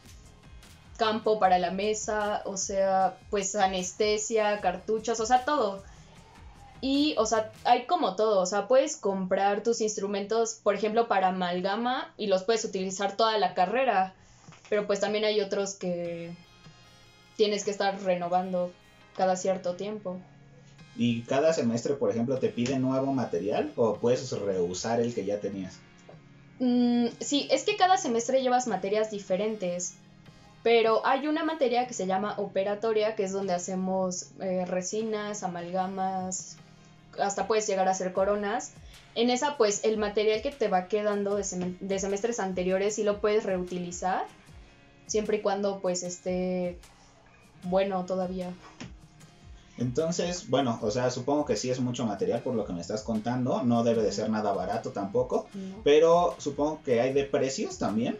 campo 0.96 1.38
para 1.38 1.58
la 1.58 1.70
mesa, 1.70 2.42
o 2.46 2.56
sea, 2.56 3.16
pues 3.30 3.54
anestesia, 3.54 4.60
cartuchos, 4.60 5.20
o 5.20 5.26
sea, 5.26 5.44
todo. 5.44 5.84
Y, 6.80 7.14
o 7.18 7.26
sea, 7.26 7.52
hay 7.64 7.86
como 7.86 8.16
todo, 8.16 8.40
o 8.40 8.46
sea, 8.46 8.68
puedes 8.68 8.96
comprar 8.96 9.62
tus 9.62 9.80
instrumentos, 9.80 10.60
por 10.62 10.74
ejemplo, 10.74 11.08
para 11.08 11.28
amalgama 11.28 12.12
y 12.16 12.26
los 12.26 12.44
puedes 12.44 12.64
utilizar 12.64 13.16
toda 13.16 13.38
la 13.38 13.54
carrera, 13.54 14.14
pero 14.68 14.86
pues 14.86 15.00
también 15.00 15.24
hay 15.24 15.40
otros 15.40 15.74
que 15.74 16.32
tienes 17.36 17.64
que 17.64 17.70
estar 17.70 18.00
renovando 18.02 18.72
cada 19.16 19.36
cierto 19.36 19.74
tiempo. 19.74 20.18
¿Y 20.96 21.22
cada 21.22 21.52
semestre, 21.52 21.94
por 21.94 22.10
ejemplo, 22.10 22.38
te 22.38 22.48
pide 22.48 22.78
nuevo 22.78 23.12
material 23.12 23.72
o 23.76 23.96
puedes 23.96 24.30
reusar 24.32 25.00
el 25.00 25.14
que 25.14 25.24
ya 25.24 25.40
tenías? 25.40 25.78
Mm, 26.58 27.08
sí, 27.20 27.48
es 27.50 27.64
que 27.64 27.76
cada 27.76 27.98
semestre 27.98 28.42
llevas 28.42 28.66
materias 28.66 29.10
diferentes, 29.10 29.94
pero 30.62 31.06
hay 31.06 31.28
una 31.28 31.44
materia 31.44 31.86
que 31.86 31.92
se 31.92 32.06
llama 32.06 32.34
operatoria, 32.38 33.14
que 33.14 33.24
es 33.24 33.32
donde 33.32 33.52
hacemos 33.52 34.30
eh, 34.40 34.64
resinas, 34.64 35.42
amalgamas, 35.42 36.56
hasta 37.18 37.46
puedes 37.46 37.66
llegar 37.66 37.88
a 37.88 37.92
hacer 37.92 38.12
coronas. 38.12 38.72
En 39.14 39.30
esa, 39.30 39.56
pues, 39.56 39.84
el 39.84 39.96
material 39.96 40.42
que 40.42 40.50
te 40.50 40.68
va 40.68 40.88
quedando 40.88 41.36
de, 41.36 41.44
semestres 41.44 42.38
anteriores 42.38 42.96
sí 42.96 43.02
lo 43.02 43.20
puedes 43.20 43.44
reutilizar, 43.44 44.24
siempre 45.06 45.38
y 45.38 45.40
cuando, 45.40 45.80
pues, 45.80 46.02
esté 46.02 46.78
bueno 47.62 48.04
todavía. 48.04 48.52
Entonces, 49.78 50.48
bueno, 50.48 50.78
o 50.82 50.90
sea, 50.90 51.10
supongo 51.10 51.44
que 51.44 51.56
sí 51.56 51.70
es 51.70 51.80
mucho 51.80 52.06
material 52.06 52.42
por 52.42 52.54
lo 52.54 52.64
que 52.64 52.72
me 52.72 52.80
estás 52.80 53.02
contando, 53.02 53.62
no 53.62 53.84
debe 53.84 54.02
de 54.02 54.12
ser 54.12 54.30
nada 54.30 54.52
barato 54.52 54.90
tampoco, 54.90 55.46
pero 55.84 56.34
supongo 56.38 56.80
que 56.82 57.00
hay 57.00 57.12
de 57.12 57.24
precios 57.24 57.78
también. 57.78 58.18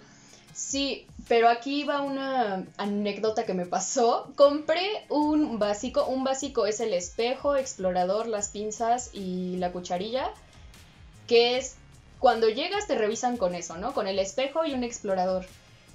Sí, 0.57 1.07
pero 1.29 1.51
aquí 1.51 1.85
va 1.85 2.01
una 2.01 2.65
anécdota 2.79 3.45
que 3.45 3.53
me 3.53 3.67
pasó. 3.67 4.33
Compré 4.37 5.05
un 5.11 5.59
básico. 5.59 6.07
Un 6.07 6.25
básico 6.25 6.67
es 6.67 6.81
el 6.81 6.95
espejo, 6.95 7.57
explorador, 7.57 8.27
las 8.27 8.49
pinzas 8.49 9.11
y 9.13 9.57
la 9.59 9.71
cucharilla. 9.71 10.31
Que 11.27 11.59
es 11.59 11.77
cuando 12.21 12.49
llegas 12.49 12.87
te 12.87 12.97
revisan 12.97 13.37
con 13.37 13.55
eso, 13.55 13.77
¿no? 13.77 13.93
Con 13.93 14.07
el 14.09 14.19
espejo 14.19 14.65
y 14.65 14.73
un 14.73 14.83
explorador. 14.83 15.47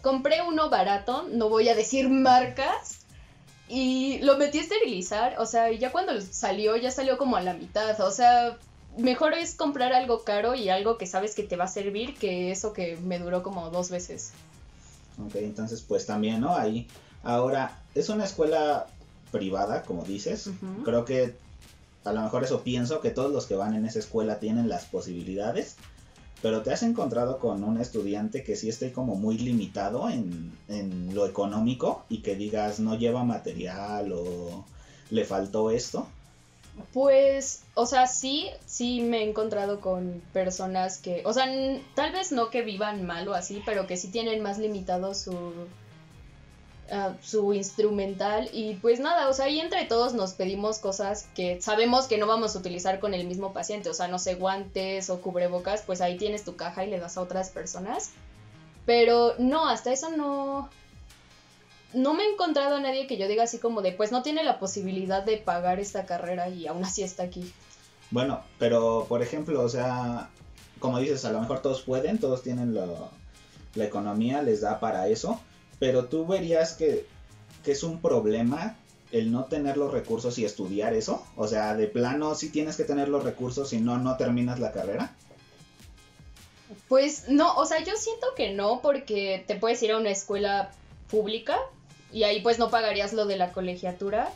compré 0.01 0.41
uno 0.41 0.69
barato, 0.69 1.27
no 1.31 1.49
voy 1.49 1.69
a 1.69 1.75
decir 1.75 2.09
marcas, 2.09 2.99
y 3.69 4.19
lo 4.19 4.37
metí 4.37 4.57
a 4.57 4.61
esterilizar, 4.61 5.39
o 5.39 5.45
sea, 5.45 5.71
ya 5.71 5.91
cuando 5.91 6.19
salió, 6.19 6.75
ya 6.75 6.91
salió 6.91 7.17
como 7.17 7.37
a 7.37 7.41
la 7.41 7.53
mitad, 7.53 7.99
o 8.01 8.11
sea, 8.11 8.57
mejor 8.97 9.33
es 9.33 9.55
comprar 9.55 9.93
algo 9.93 10.23
caro 10.23 10.55
y 10.55 10.69
algo 10.69 10.97
que 10.97 11.07
sabes 11.07 11.35
que 11.35 11.43
te 11.43 11.55
va 11.55 11.65
a 11.65 11.69
servir 11.69 12.15
que 12.15 12.51
eso 12.51 12.73
que 12.73 12.97
me 12.97 13.19
duró 13.19 13.43
como 13.43 13.69
dos 13.69 13.89
veces. 13.89 14.33
Ok, 15.25 15.35
entonces 15.35 15.81
pues 15.81 16.05
también, 16.05 16.41
¿no? 16.41 16.55
Ahí, 16.55 16.87
ahora, 17.23 17.79
es 17.95 18.09
una 18.09 18.25
escuela 18.25 18.87
privada, 19.31 19.83
como 19.83 20.03
dices, 20.03 20.49
creo 20.83 21.05
que 21.05 21.35
a 22.03 22.11
lo 22.11 22.21
mejor 22.21 22.43
eso 22.43 22.61
pienso, 22.61 22.99
que 22.99 23.11
todos 23.11 23.31
los 23.31 23.45
que 23.45 23.55
van 23.55 23.75
en 23.75 23.85
esa 23.85 23.99
escuela 23.99 24.39
tienen 24.39 24.67
las 24.67 24.85
posibilidades 24.85 25.77
pero 26.41 26.61
te 26.61 26.71
has 26.71 26.83
encontrado 26.83 27.37
con 27.39 27.63
un 27.63 27.79
estudiante 27.79 28.43
que 28.43 28.55
sí 28.55 28.67
esté 28.67 28.91
como 28.91 29.15
muy 29.15 29.37
limitado 29.37 30.09
en, 30.09 30.51
en 30.67 31.13
lo 31.13 31.27
económico 31.27 32.03
y 32.09 32.19
que 32.21 32.35
digas 32.35 32.79
no 32.79 32.97
lleva 32.97 33.23
material 33.23 34.11
o 34.11 34.65
le 35.11 35.23
faltó 35.23 35.69
esto. 35.69 36.07
Pues, 36.93 37.63
o 37.73 37.85
sea, 37.85 38.07
sí, 38.07 38.49
sí 38.65 39.01
me 39.01 39.19
he 39.19 39.29
encontrado 39.29 39.81
con 39.81 40.21
personas 40.33 40.97
que, 40.97 41.21
o 41.25 41.33
sea, 41.33 41.45
tal 41.95 42.11
vez 42.11 42.31
no 42.31 42.49
que 42.49 42.61
vivan 42.61 43.05
mal 43.05 43.27
o 43.27 43.33
así, 43.33 43.61
pero 43.65 43.87
que 43.87 43.97
sí 43.97 44.09
tienen 44.09 44.41
más 44.41 44.57
limitado 44.57 45.13
su, 45.13 45.67
su 47.21 47.53
instrumental 47.53 48.49
y 48.51 48.75
pues 48.75 48.99
nada, 48.99 49.29
o 49.29 49.33
sea, 49.33 49.45
ahí 49.45 49.59
entre 49.59 49.85
todos 49.85 50.13
nos 50.13 50.33
pedimos 50.33 50.79
cosas 50.79 51.27
que 51.35 51.61
sabemos 51.61 52.07
que 52.07 52.17
no 52.17 52.27
vamos 52.27 52.55
a 52.55 52.59
utilizar 52.59 52.99
con 52.99 53.13
el 53.13 53.25
mismo 53.27 53.53
paciente, 53.53 53.89
o 53.89 53.93
sea, 53.93 54.07
no 54.07 54.19
sé, 54.19 54.35
guantes 54.35 55.09
o 55.09 55.21
cubrebocas, 55.21 55.83
pues 55.83 56.01
ahí 56.01 56.17
tienes 56.17 56.43
tu 56.43 56.55
caja 56.55 56.85
y 56.85 56.89
le 56.89 56.99
das 56.99 57.17
a 57.17 57.21
otras 57.21 57.49
personas. 57.49 58.11
Pero 58.85 59.35
no, 59.37 59.69
hasta 59.69 59.93
eso 59.93 60.09
no 60.09 60.69
no 61.93 62.13
me 62.13 62.23
he 62.23 62.31
encontrado 62.31 62.75
a 62.75 62.79
nadie 62.79 63.07
que 63.07 63.17
yo 63.17 63.27
diga 63.27 63.43
así 63.43 63.59
como 63.59 63.81
de, 63.81 63.91
pues 63.91 64.11
no 64.11 64.21
tiene 64.21 64.43
la 64.43 64.59
posibilidad 64.59 65.23
de 65.23 65.37
pagar 65.37 65.79
esta 65.79 66.05
carrera 66.05 66.49
y 66.49 66.67
aún 66.67 66.83
así 66.83 67.03
está 67.03 67.23
aquí. 67.23 67.51
Bueno, 68.11 68.41
pero 68.59 69.05
por 69.07 69.21
ejemplo, 69.21 69.61
o 69.61 69.69
sea, 69.69 70.29
como 70.79 70.99
dices, 70.99 71.23
a 71.25 71.31
lo 71.31 71.39
mejor 71.39 71.61
todos 71.61 71.81
pueden, 71.81 72.19
todos 72.19 72.43
tienen 72.43 72.73
la 72.75 73.85
economía, 73.85 74.41
les 74.41 74.61
da 74.61 74.79
para 74.79 75.07
eso, 75.07 75.39
pero 75.79 76.05
tú 76.05 76.25
verías 76.25 76.73
que, 76.73 77.05
es 77.65 77.83
un 77.83 78.01
problema 78.01 78.75
el 79.11 79.31
no 79.31 79.45
tener 79.45 79.77
los 79.77 79.91
recursos 79.91 80.37
y 80.39 80.45
estudiar 80.45 80.93
eso. 80.93 81.23
O 81.35 81.47
sea, 81.47 81.75
de 81.75 81.87
plano 81.87 82.33
sí 82.33 82.49
tienes 82.49 82.75
que 82.75 82.85
tener 82.85 83.07
los 83.07 83.23
recursos, 83.23 83.69
si 83.69 83.79
no, 83.79 83.97
no 83.97 84.17
terminas 84.17 84.59
la 84.59 84.71
carrera. 84.71 85.15
Pues 86.87 87.29
no, 87.29 87.55
o 87.55 87.65
sea, 87.65 87.83
yo 87.83 87.95
siento 87.97 88.27
que 88.35 88.53
no, 88.53 88.81
porque 88.81 89.43
te 89.47 89.55
puedes 89.55 89.81
ir 89.83 89.91
a 89.91 89.97
una 89.97 90.09
escuela 90.09 90.71
pública 91.09 91.57
y 92.11 92.23
ahí 92.23 92.41
pues 92.41 92.59
no 92.59 92.69
pagarías 92.69 93.13
lo 93.13 93.25
de 93.25 93.37
la 93.37 93.51
colegiatura. 93.51 94.29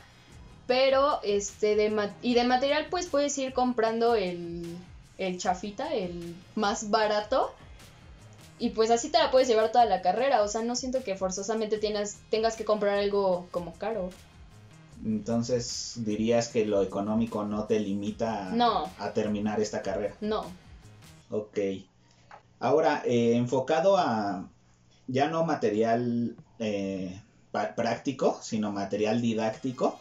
Pero, 0.68 1.20
este, 1.24 1.76
de 1.76 2.10
y 2.24 2.34
de 2.34 2.44
material 2.44 2.88
pues 2.90 3.06
puedes 3.08 3.38
ir 3.38 3.54
comprando 3.54 4.16
el, 4.16 4.78
el 5.18 5.38
chafita, 5.38 5.94
el 5.94 6.36
más 6.56 6.90
barato 6.90 7.54
y 8.58 8.70
pues 8.70 8.90
así 8.90 9.10
te 9.10 9.18
la 9.18 9.32
puedes 9.32 9.48
llevar 9.48 9.72
toda 9.72 9.86
la 9.86 10.02
carrera, 10.02 10.42
o 10.42 10.48
sea, 10.48 10.62
no 10.64 10.76
siento 10.76 11.04
que 11.04 11.16
forzosamente 11.16 11.78
tienes, 11.78 12.18
tengas 12.30 12.56
que 12.56 12.64
comprar 12.64 12.98
algo 12.98 13.48
como 13.52 13.74
caro. 13.74 14.10
Entonces, 15.04 15.94
dirías 15.98 16.48
que 16.48 16.66
lo 16.66 16.82
económico 16.82 17.44
no 17.44 17.66
te 17.66 17.80
limita 17.80 18.54
a, 18.98 19.14
terminar 19.14 19.60
esta 19.60 19.82
carrera. 19.82 20.16
No. 20.22 20.46
Ok. 21.30 21.60
Ahora, 22.60 23.04
eh, 23.06 23.36
enfocado 23.36 23.98
a 23.98 24.48
ya 25.08 25.28
no 25.28 25.44
material 25.44 26.36
eh, 26.60 27.22
práctico, 27.76 28.40
sino 28.42 28.72
material 28.72 29.22
didáctico. 29.22 30.00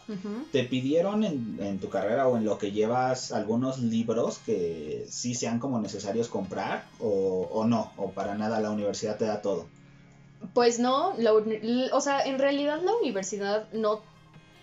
¿Te 0.51 0.63
pidieron 0.63 1.23
en, 1.23 1.79
tu 1.79 1.89
carrera 1.89 2.27
o 2.27 2.37
en 2.37 2.45
lo 2.45 2.57
que 2.57 2.71
llevas 2.71 3.31
algunos 3.31 3.79
libros 3.79 4.39
que 4.45 5.05
sí 5.09 5.35
sean 5.35 5.59
como 5.59 5.79
necesarios 5.79 6.27
comprar 6.27 6.85
o, 6.99 7.65
no? 7.67 7.91
¿O 7.97 8.11
para 8.11 8.35
nada 8.35 8.59
la 8.59 8.71
universidad 8.71 9.17
te 9.17 9.25
da 9.25 9.41
todo? 9.41 9.65
Pues 10.53 10.79
no, 10.79 11.15
o 11.91 12.01
sea, 12.01 12.21
en 12.21 12.39
realidad 12.39 12.81
la 12.83 12.93
universidad 12.93 13.71
no 13.73 14.01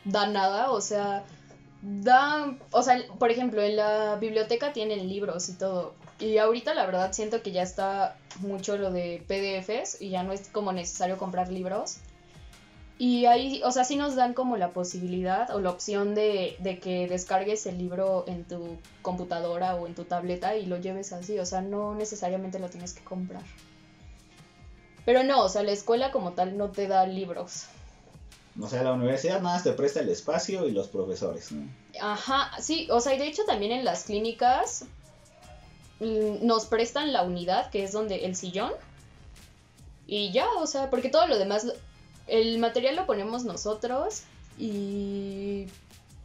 da 0.05 0.27
nada, 0.27 0.71
o 0.71 0.81
sea, 0.81 1.25
da, 1.83 2.57
o 2.71 2.83
sea, 2.83 3.03
por 3.19 3.31
ejemplo, 3.31 3.63
en 3.63 3.77
la 3.77 4.17
biblioteca 4.17 4.73
tienen 4.73 5.09
libros 5.09 5.49
y 5.49 5.55
todo. 5.55 5.95
Y 6.21 6.39
ahorita 6.39 6.73
la 6.75 6.87
verdad 6.87 7.13
siento 7.13 7.43
que 7.43 7.51
ya 7.51 7.63
está 7.63 8.17
mucho 8.41 8.77
lo 8.77 8.93
de 8.93 9.25
PDFs 9.27 10.01
y 10.01 10.11
ya 10.11 10.23
no 10.23 10.33
es 10.33 10.49
como 10.49 10.73
necesario 10.73 11.19
comprar 11.19 11.51
libros. 11.51 11.97
Y 13.03 13.27
ahí, 13.27 13.61
o 13.65 13.73
sea, 13.73 13.83
sí 13.83 13.97
nos 13.97 14.15
dan 14.15 14.33
como 14.33 14.57
la 14.57 14.73
posibilidad 14.73 15.53
o 15.53 15.61
la 15.61 15.71
opción 15.71 16.15
de, 16.15 16.57
que 16.81 17.09
descargues 17.09 17.67
el 17.67 17.77
libro 17.77 18.23
en 18.29 18.45
tu 18.45 18.79
computadora 19.03 19.75
o 19.75 19.89
en 19.89 19.97
tu 19.97 20.05
tableta 20.05 20.57
y 20.57 20.67
lo 20.67 20.77
lleves 20.77 21.13
así, 21.13 21.37
o 21.41 21.45
sea, 21.45 21.63
no 21.63 21.97
necesariamente 21.97 22.61
lo 22.61 22.69
tienes 22.69 22.93
que 22.93 23.03
comprar. 23.03 23.43
Pero 25.05 25.25
no, 25.25 25.43
o 25.43 25.49
sea, 25.49 25.65
la 25.65 25.73
escuela 25.73 26.13
como 26.13 26.35
tal 26.35 26.57
no 26.57 26.71
te 26.71 26.87
da 26.87 27.05
libros. 27.05 27.65
O 28.61 28.69
sea, 28.69 28.85
la 28.85 28.93
universidad 28.93 29.43
nada 29.43 29.55
más 29.55 29.65
te 29.65 29.73
presta 29.73 29.99
el 29.99 30.09
espacio 30.09 30.69
y 30.69 30.71
los 30.71 30.87
profesores, 30.87 31.51
¿no? 31.51 31.69
Ajá, 32.01 32.53
sí, 32.61 32.87
o 32.89 33.01
sea, 33.01 33.17
y 33.17 33.19
de 33.19 33.27
hecho 33.27 33.43
también 33.45 33.73
en 33.73 33.85
las 33.85 34.05
clínicas 34.05 34.85
mm, 35.99 36.47
nos 36.47 36.67
prestan 36.67 37.13
la 37.13 37.25
unidad, 37.25 37.69
que 37.71 37.83
es 37.83 37.91
donde 37.91 38.27
el 38.27 38.37
sillón. 38.37 38.71
Y 40.07 40.31
ya, 40.31 40.47
o 40.61 40.69
sea, 40.69 40.89
porque 40.89 41.09
todo 41.09 41.27
lo 41.27 41.37
demás 41.37 41.67
el 42.27 42.59
material 42.59 42.97
lo 42.97 43.07
ponemos 43.07 43.45
nosotros 43.45 44.23
y 44.59 45.67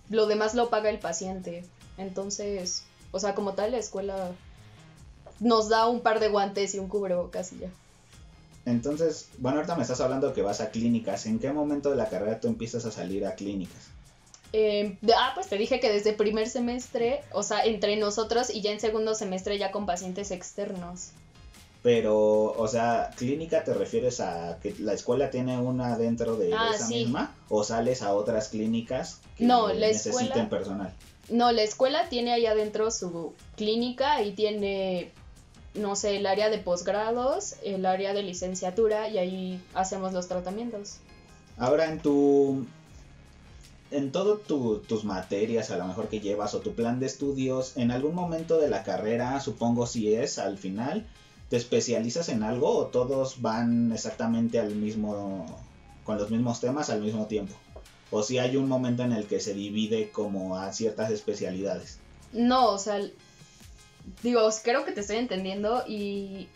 lo 0.10 0.28
demás 0.28 0.56
lo 0.56 0.70
paga 0.70 0.90
el 0.90 1.00
paciente. 1.00 1.64
Entonces, 1.98 2.84
o 3.12 3.20
sea, 3.20 3.36
como 3.36 3.54
tal, 3.54 3.72
la 3.72 3.78
escuela 3.78 4.32
nos 5.40 5.70
da 5.70 5.88
un 5.88 6.02
par 6.02 6.20
de 6.20 6.30
guantes 6.30 6.76
y 6.76 6.80
un 6.80 6.88
cubrebocas 6.88 7.54
y 7.54 7.60
ya. 7.60 7.70
Entonces, 8.66 9.30
bueno, 9.38 9.58
ahorita 9.58 9.76
me 9.76 9.84
estás 9.84 10.02
hablando 10.02 10.34
que 10.34 10.42
vas 10.42 10.60
a 10.60 10.72
clínicas. 10.72 11.26
¿En 11.26 11.40
qué 11.40 11.52
momento 11.52 11.90
de 11.90 11.96
la 11.96 12.10
carrera 12.10 12.40
tú 12.40 12.48
empiezas 12.48 12.86
a 12.86 12.92
salir 12.92 13.26
a 13.26 13.36
clínicas? 13.36 13.88
Eh, 14.54 14.98
ah, 15.16 15.32
pues 15.36 15.48
te 15.48 15.58
dije 15.58 15.80
que 15.80 15.92
desde 15.92 16.14
primer 16.14 16.50
semestre, 16.50 17.22
o 17.32 17.44
sea, 17.44 17.64
entre 17.66 17.96
nosotros 17.98 18.50
y 18.50 18.62
ya 18.62 18.72
en 18.72 18.80
segundo 18.80 19.16
semestre 19.16 19.58
ya 19.58 19.72
con 19.72 19.86
pacientes 19.86 20.32
externos. 20.32 21.12
Pero, 21.88 22.52
o 22.52 22.68
sea, 22.68 23.12
clínica 23.16 23.64
te 23.64 23.74
refieres 23.74 24.20
a 24.20 24.60
que 24.62 24.76
la 24.78 24.92
escuela 24.92 25.30
tiene 25.30 25.58
una 25.58 25.98
dentro 25.98 26.36
de 26.36 26.54
ah, 26.54 26.72
esa 26.76 26.90
misma 26.90 27.34
o 27.48 27.64
sales 27.64 28.02
a 28.02 28.14
otras 28.14 28.50
clínicas 28.50 29.22
que 29.38 29.46
no, 29.46 29.74
necesiten 29.74 30.50
personal. 30.50 30.94
No, 31.30 31.54
la 31.54 31.62
escuela 31.62 32.10
tiene 32.10 32.34
ahí 32.34 32.46
adentro 32.46 32.92
su 32.92 33.32
clínica 33.56 34.22
y 34.22 34.34
tiene, 34.34 35.14
no 35.76 35.96
sé, 35.96 36.18
el 36.18 36.26
área 36.26 36.50
de 36.50 36.58
posgrados, 36.58 37.56
el 37.64 37.86
área 37.86 38.14
de 38.14 38.22
licenciatura 38.22 39.08
y 39.08 39.18
ahí 39.18 39.62
hacemos 39.74 40.12
los 40.12 40.28
tratamientos. 40.28 40.98
Ahora 41.58 41.86
en 41.86 42.00
tu, 42.00 42.66
en 43.92 44.12
todo 44.12 44.40
tus 44.40 45.06
materias 45.06 45.72
a 45.72 45.78
lo 45.78 45.88
mejor 45.88 46.10
que 46.10 46.20
llevas 46.20 46.54
o 46.54 46.60
tu 46.60 46.74
plan 46.74 47.00
de 47.00 47.06
estudios, 47.06 47.78
en 47.78 47.92
algún 47.92 48.14
momento 48.14 48.60
de 48.60 48.70
la 48.70 48.84
carrera, 48.84 49.40
supongo 49.40 49.88
si 49.88 50.14
es 50.14 50.38
al 50.38 50.58
final, 50.58 51.06
¿Te 51.50 51.58
especializas 51.58 52.30
en 52.30 52.44
algo 52.44 52.76
o 52.76 52.88
todos 52.88 53.42
van 53.42 53.92
exactamente 53.94 54.60
al 54.60 54.76
mismo, 54.76 55.46
con 56.04 56.18
los 56.18 56.30
mismos 56.30 56.60
temas 56.60 56.90
al 56.90 57.02
mismo 57.02 57.26
tiempo? 57.26 57.56
¿O 58.12 58.24
si 58.24 58.38
hay 58.38 58.56
un 58.58 58.68
momento 58.68 59.04
en 59.04 59.12
el 59.12 59.28
que 59.28 59.40
se 59.40 59.54
divide 59.54 60.12
como 60.12 60.58
a 60.58 60.72
ciertas 60.74 61.12
especialidades? 61.12 62.00
No, 62.34 62.70
o 62.72 62.78
sea, 62.78 63.02
digo, 64.24 64.42
creo 64.64 64.86
que 64.86 64.92
te 64.92 65.02
estoy 65.02 65.18
entendiendo 65.18 65.84
y, 65.88 66.48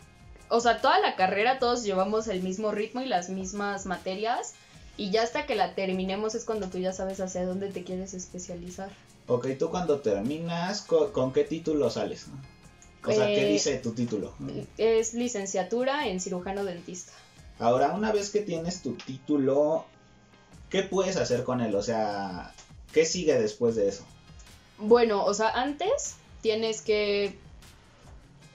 o 0.48 0.60
sea, 0.60 0.80
toda 0.80 0.98
la 1.00 1.16
carrera 1.16 1.58
todos 1.58 1.82
llevamos 1.84 2.28
el 2.28 2.42
mismo 2.42 2.70
ritmo 2.70 3.00
y 3.00 3.06
las 3.06 3.28
mismas 3.28 3.86
materias 3.86 4.54
y 4.96 5.10
ya 5.10 5.22
hasta 5.22 5.46
que 5.46 5.54
la 5.54 5.74
terminemos 5.74 6.34
es 6.34 6.44
cuando 6.44 6.68
tú 6.68 6.78
ya 6.78 6.92
sabes 6.92 7.20
hacia 7.20 7.46
dónde 7.46 7.70
te 7.70 7.82
quieres 7.84 8.14
especializar. 8.14 8.90
Ok, 9.26 9.48
tú 9.58 9.70
cuando 9.70 10.00
terminas, 10.00 10.82
¿con, 10.82 11.32
qué 11.32 11.44
título 11.44 11.88
sales? 11.90 12.26
O 13.04 13.12
sea, 13.12 13.26
¿qué 13.26 13.48
eh, 13.48 13.52
dice 13.52 13.78
tu 13.78 13.92
título? 13.92 14.32
Es 14.78 15.14
licenciatura 15.14 16.06
en 16.08 16.20
cirujano 16.20 16.64
dentista. 16.64 17.12
Ahora, 17.58 17.92
una 17.92 18.12
vez 18.12 18.30
que 18.30 18.40
tienes 18.40 18.82
tu 18.82 18.94
título, 18.94 19.84
¿qué 20.70 20.82
puedes 20.82 21.16
hacer 21.16 21.44
con 21.44 21.60
él? 21.60 21.74
O 21.74 21.82
sea, 21.82 22.54
¿qué 22.92 23.04
sigue 23.04 23.38
después 23.38 23.74
de 23.74 23.88
eso? 23.88 24.04
Bueno, 24.78 25.24
o 25.24 25.34
sea, 25.34 25.50
antes 25.50 26.16
tienes 26.40 26.82
que 26.82 27.38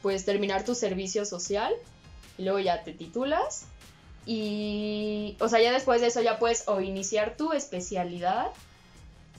pues 0.02 0.26
terminar 0.26 0.64
tu 0.64 0.76
servicio 0.76 1.26
social 1.26 1.74
y 2.38 2.44
luego 2.44 2.60
ya 2.60 2.84
te 2.84 2.94
titulas 2.94 3.66
y 4.26 5.38
o 5.40 5.48
sea, 5.48 5.62
ya 5.62 5.72
después 5.72 6.02
de 6.02 6.08
eso 6.08 6.22
ya 6.22 6.38
puedes 6.38 6.68
o 6.68 6.82
iniciar 6.82 7.36
tu 7.38 7.54
especialidad 7.54 8.52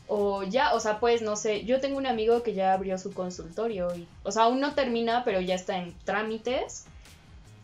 o 0.09 0.43
ya, 0.43 0.75
o 0.75 0.81
sea, 0.81 1.00
pues 1.00 1.21
no 1.21 1.37
sé, 1.37 1.65
yo 1.65 1.81
tengo 1.81 1.99
un 1.99 2.07
amigo 2.07 2.43
que 2.43 2.55
ya 2.55 2.73
abrió 2.73 2.97
su 2.97 3.12
consultorio 3.12 3.95
y, 3.95 4.09
o 4.23 4.33
sea, 4.33 4.45
aún 4.45 4.59
no 4.59 4.75
termina, 4.75 5.23
pero 5.23 5.41
ya 5.41 5.55
está 5.55 5.77
en 5.79 5.95
trámites. 6.05 6.87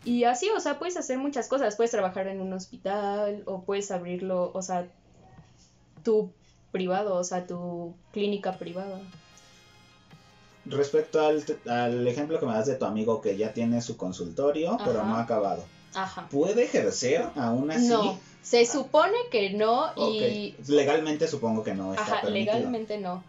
Y 0.03 0.23
así, 0.25 0.49
o 0.55 0.59
sea, 0.59 0.77
puedes 0.77 0.95
hacer 0.95 1.17
muchas 1.17 1.47
cosas. 1.47 1.75
Puedes 1.75 1.89
trabajar 1.89 2.27
en 2.27 2.39
un 2.39 2.53
hospital 2.53 3.41
o 3.47 3.63
puedes 3.63 3.89
abrirlo, 3.89 4.51
o 4.53 4.61
sea, 4.61 4.87
tu 6.03 6.29
privado, 6.71 7.15
o 7.15 7.23
sea, 7.23 7.47
tu 7.47 7.95
clínica 8.11 8.53
privada. 8.53 9.01
Respecto 10.67 11.19
al, 11.25 12.07
ejemplo 12.07 12.39
que 12.39 12.45
me 12.45 12.53
das 12.53 12.67
de 12.67 12.75
tu 12.75 12.85
amigo 12.85 13.21
que 13.21 13.35
ya 13.37 13.53
tiene 13.53 13.81
su 13.81 13.97
consultorio, 13.97 14.77
pero 14.85 15.03
no 15.03 15.15
ha 15.15 15.21
acabado. 15.21 15.63
Ajá. 15.95 16.27
¿Puede 16.29 16.65
ejercer 16.65 17.27
aún 17.35 17.71
así? 17.71 17.87
No, 17.87 18.19
se 18.45 18.63
supone 18.67 19.17
que 19.31 19.49
no 19.49 19.91
y... 19.97 20.55
Legalmente 20.67 21.27
supongo 21.27 21.63
que 21.63 21.73
no 21.73 21.93
está 21.93 22.19
Ajá, 22.19 22.29
legalmente 22.29 22.99
no. 22.99 23.23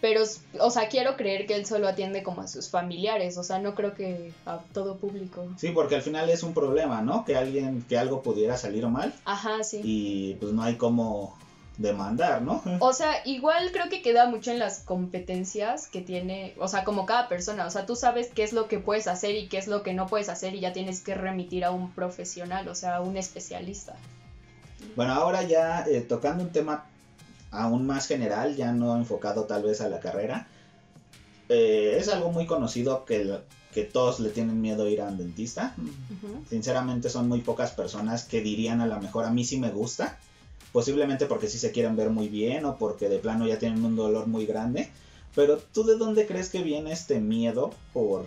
Pero, 0.00 0.22
o 0.60 0.70
sea, 0.70 0.88
quiero 0.88 1.16
creer 1.16 1.46
que 1.46 1.54
él 1.54 1.66
solo 1.66 1.86
atiende 1.86 2.22
como 2.22 2.40
a 2.40 2.48
sus 2.48 2.70
familiares, 2.70 3.36
o 3.36 3.42
sea, 3.42 3.58
no 3.58 3.74
creo 3.74 3.94
que 3.94 4.32
a 4.46 4.60
todo 4.72 4.96
público. 4.96 5.46
Sí, 5.58 5.70
porque 5.70 5.96
al 5.96 6.02
final 6.02 6.30
es 6.30 6.42
un 6.42 6.54
problema, 6.54 7.02
¿no? 7.02 7.26
Que 7.26 7.36
alguien, 7.36 7.84
que 7.86 7.98
algo 7.98 8.22
pudiera 8.22 8.56
salir 8.56 8.86
mal. 8.86 9.12
Ajá, 9.26 9.62
sí. 9.64 9.80
Y 9.84 10.34
pues 10.36 10.52
no 10.52 10.62
hay 10.62 10.76
como 10.76 11.36
demandar, 11.76 12.40
¿no? 12.40 12.62
O 12.80 12.94
sea, 12.94 13.20
igual 13.26 13.70
creo 13.72 13.90
que 13.90 14.00
queda 14.00 14.30
mucho 14.30 14.50
en 14.50 14.60
las 14.60 14.80
competencias 14.80 15.88
que 15.88 16.00
tiene, 16.00 16.54
o 16.58 16.68
sea, 16.68 16.84
como 16.84 17.04
cada 17.04 17.28
persona, 17.28 17.66
o 17.66 17.70
sea, 17.70 17.84
tú 17.84 17.96
sabes 17.96 18.30
qué 18.34 18.44
es 18.44 18.54
lo 18.54 18.66
que 18.66 18.78
puedes 18.78 19.08
hacer 19.08 19.34
y 19.34 19.48
qué 19.48 19.58
es 19.58 19.68
lo 19.68 19.82
que 19.82 19.92
no 19.92 20.06
puedes 20.06 20.30
hacer 20.30 20.54
y 20.54 20.60
ya 20.60 20.72
tienes 20.72 21.00
que 21.00 21.14
remitir 21.14 21.66
a 21.66 21.70
un 21.70 21.90
profesional, 21.92 22.66
o 22.68 22.74
sea, 22.74 22.96
a 22.96 23.00
un 23.02 23.18
especialista. 23.18 23.94
Bueno, 24.96 25.12
ahora 25.12 25.42
ya 25.42 25.84
eh, 25.86 26.00
tocando 26.00 26.44
un 26.44 26.50
tema 26.50 26.86
aún 27.50 27.86
más 27.86 28.06
general, 28.06 28.56
ya 28.56 28.72
no 28.72 28.96
enfocado 28.96 29.44
tal 29.44 29.62
vez 29.62 29.80
a 29.80 29.88
la 29.88 30.00
carrera. 30.00 30.48
Eh, 31.48 31.96
es 31.98 32.08
algo 32.08 32.30
muy 32.30 32.46
conocido 32.46 33.04
que, 33.04 33.38
que, 33.72 33.84
todos 33.84 34.20
le 34.20 34.30
tienen 34.30 34.60
miedo 34.60 34.84
a 34.84 34.90
ir 34.90 35.00
a 35.00 35.08
un 35.08 35.18
dentista. 35.18 35.74
Sinceramente 36.48 37.08
son 37.08 37.28
muy 37.28 37.40
pocas 37.40 37.70
personas 37.72 38.24
que 38.24 38.40
dirían 38.40 38.80
a 38.80 38.86
lo 38.86 39.00
mejor 39.00 39.24
a 39.24 39.30
mí 39.30 39.44
sí 39.44 39.58
me 39.58 39.70
gusta. 39.70 40.18
Posiblemente 40.72 41.26
porque 41.26 41.48
sí 41.48 41.58
se 41.58 41.72
quieren 41.72 41.96
ver 41.96 42.10
muy 42.10 42.28
bien 42.28 42.66
o 42.66 42.76
porque 42.76 43.08
de 43.08 43.18
plano 43.18 43.46
ya 43.46 43.58
tienen 43.58 43.84
un 43.84 43.96
dolor 43.96 44.26
muy 44.26 44.44
grande. 44.46 44.90
Pero 45.34 45.58
tú 45.58 45.84
de 45.84 45.96
dónde 45.96 46.26
crees 46.26 46.50
que 46.50 46.62
viene 46.62 46.92
este 46.92 47.20
miedo 47.20 47.72
por 47.92 48.26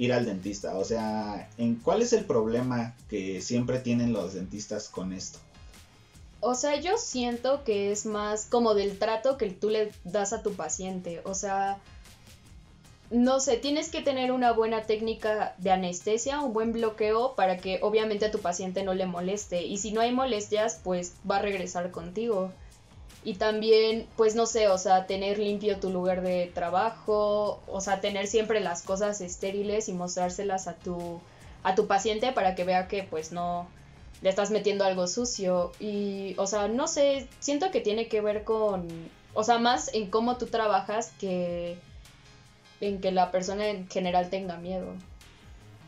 ir 0.00 0.14
al 0.14 0.24
dentista? 0.24 0.76
O 0.78 0.84
sea, 0.84 1.50
¿en 1.58 1.76
cuál 1.76 2.00
es 2.00 2.14
el 2.14 2.24
problema 2.24 2.94
que 3.08 3.42
siempre 3.42 3.78
tienen 3.78 4.14
los 4.14 4.32
dentistas 4.32 4.88
con 4.88 5.12
esto? 5.12 5.38
O 6.40 6.54
sea, 6.54 6.76
yo 6.76 6.96
siento 6.96 7.64
que 7.64 7.92
es 7.92 8.06
más 8.06 8.46
como 8.46 8.74
del 8.74 8.98
trato 8.98 9.36
que 9.36 9.50
tú 9.50 9.68
le 9.68 9.92
das 10.04 10.32
a 10.32 10.42
tu 10.42 10.54
paciente. 10.54 11.20
O 11.24 11.34
sea, 11.34 11.78
no 13.10 13.40
sé, 13.40 13.56
tienes 13.56 13.90
que 13.90 14.02
tener 14.02 14.32
una 14.32 14.52
buena 14.52 14.82
técnica 14.82 15.54
de 15.58 15.72
anestesia, 15.72 16.40
un 16.40 16.52
buen 16.52 16.72
bloqueo 16.72 17.34
para 17.34 17.58
que 17.58 17.80
obviamente 17.82 18.26
a 18.26 18.30
tu 18.30 18.38
paciente 18.38 18.84
no 18.84 18.94
le 18.94 19.06
moleste. 19.06 19.62
Y 19.62 19.78
si 19.78 19.92
no 19.92 20.00
hay 20.00 20.12
molestias, 20.12 20.80
pues 20.82 21.14
va 21.28 21.36
a 21.36 21.42
regresar 21.42 21.90
contigo. 21.90 22.52
Y 23.22 23.34
también, 23.34 24.06
pues 24.16 24.34
no 24.34 24.46
sé, 24.46 24.68
o 24.68 24.78
sea, 24.78 25.06
tener 25.06 25.38
limpio 25.38 25.78
tu 25.78 25.90
lugar 25.90 26.22
de 26.22 26.50
trabajo, 26.54 27.60
o 27.66 27.80
sea, 27.82 28.00
tener 28.00 28.26
siempre 28.26 28.60
las 28.60 28.82
cosas 28.82 29.20
estériles 29.20 29.90
y 29.90 29.92
mostrárselas 29.92 30.68
a 30.68 30.74
tu, 30.74 31.20
a 31.62 31.74
tu 31.74 31.86
paciente 31.86 32.32
para 32.32 32.54
que 32.54 32.64
vea 32.64 32.88
que 32.88 33.02
pues 33.02 33.30
no, 33.30 33.68
le 34.22 34.28
estás 34.28 34.50
metiendo 34.50 34.84
algo 34.84 35.06
sucio 35.06 35.72
y, 35.80 36.34
o 36.36 36.46
sea, 36.46 36.68
no 36.68 36.86
sé, 36.88 37.28
siento 37.38 37.70
que 37.70 37.80
tiene 37.80 38.08
que 38.08 38.20
ver 38.20 38.44
con, 38.44 38.86
o 39.34 39.44
sea, 39.44 39.58
más 39.58 39.92
en 39.94 40.10
cómo 40.10 40.36
tú 40.36 40.46
trabajas 40.46 41.12
que 41.18 41.78
en 42.80 43.00
que 43.00 43.12
la 43.12 43.30
persona 43.30 43.68
en 43.68 43.88
general 43.88 44.30
tenga 44.30 44.56
miedo. 44.56 44.86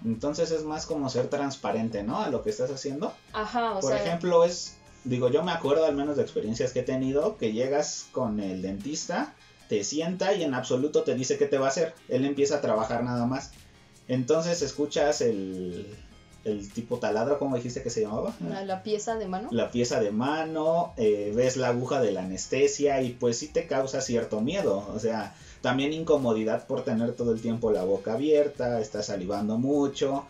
Entonces 0.04 0.50
es 0.50 0.64
más 0.64 0.84
como 0.86 1.08
ser 1.08 1.28
transparente, 1.28 2.02
¿no? 2.02 2.20
A 2.20 2.28
lo 2.28 2.42
que 2.42 2.50
estás 2.50 2.70
haciendo. 2.70 3.14
Ajá, 3.32 3.74
o 3.74 3.80
Por 3.80 3.94
ejemplo, 3.94 4.44
es, 4.44 4.76
digo, 5.04 5.30
yo 5.30 5.42
me 5.42 5.52
acuerdo 5.52 5.86
al 5.86 5.94
menos 5.94 6.16
de 6.16 6.22
experiencias 6.22 6.72
que 6.72 6.80
he 6.80 6.84
tenido, 6.84 7.38
que 7.38 7.52
llegas 7.52 8.08
con 8.12 8.40
el 8.40 8.62
dentista, 8.62 9.34
te 9.68 9.84
sienta 9.84 10.34
y 10.34 10.42
en 10.42 10.54
absoluto 10.54 11.02
te 11.02 11.14
dice 11.14 11.38
qué 11.38 11.46
te 11.46 11.56
va 11.56 11.66
a 11.66 11.70
hacer. 11.70 11.94
Él 12.08 12.24
empieza 12.24 12.56
a 12.56 12.60
trabajar 12.60 13.04
nada 13.04 13.26
más. 13.26 13.52
Entonces 14.08 14.60
escuchas 14.60 15.20
el, 15.20 15.86
el 16.44 16.72
tipo 16.72 16.98
taladro, 16.98 17.38
como 17.38 17.56
dijiste 17.56 17.82
que 17.82 17.90
se 17.90 18.02
llamaba? 18.02 18.34
La, 18.64 18.82
pieza 18.82 19.16
de 19.16 19.28
mano. 19.28 19.48
La 19.52 19.70
pieza 19.70 20.00
de 20.00 20.10
mano, 20.10 20.92
eh, 20.96 21.32
ves 21.34 21.56
la 21.56 21.68
aguja 21.68 22.00
de 22.00 22.12
la 22.12 22.22
anestesia 22.22 23.02
y 23.02 23.10
pues 23.10 23.38
sí 23.38 23.48
te 23.48 23.66
causa 23.66 24.00
cierto 24.00 24.40
miedo, 24.40 24.86
o 24.94 24.98
sea, 24.98 25.34
también 25.60 25.92
incomodidad 25.92 26.66
por 26.66 26.82
tener 26.84 27.12
todo 27.12 27.32
el 27.32 27.40
tiempo 27.40 27.70
la 27.70 27.84
boca 27.84 28.14
abierta, 28.14 28.80
estás 28.80 29.06
salivando 29.06 29.58
mucho, 29.58 30.26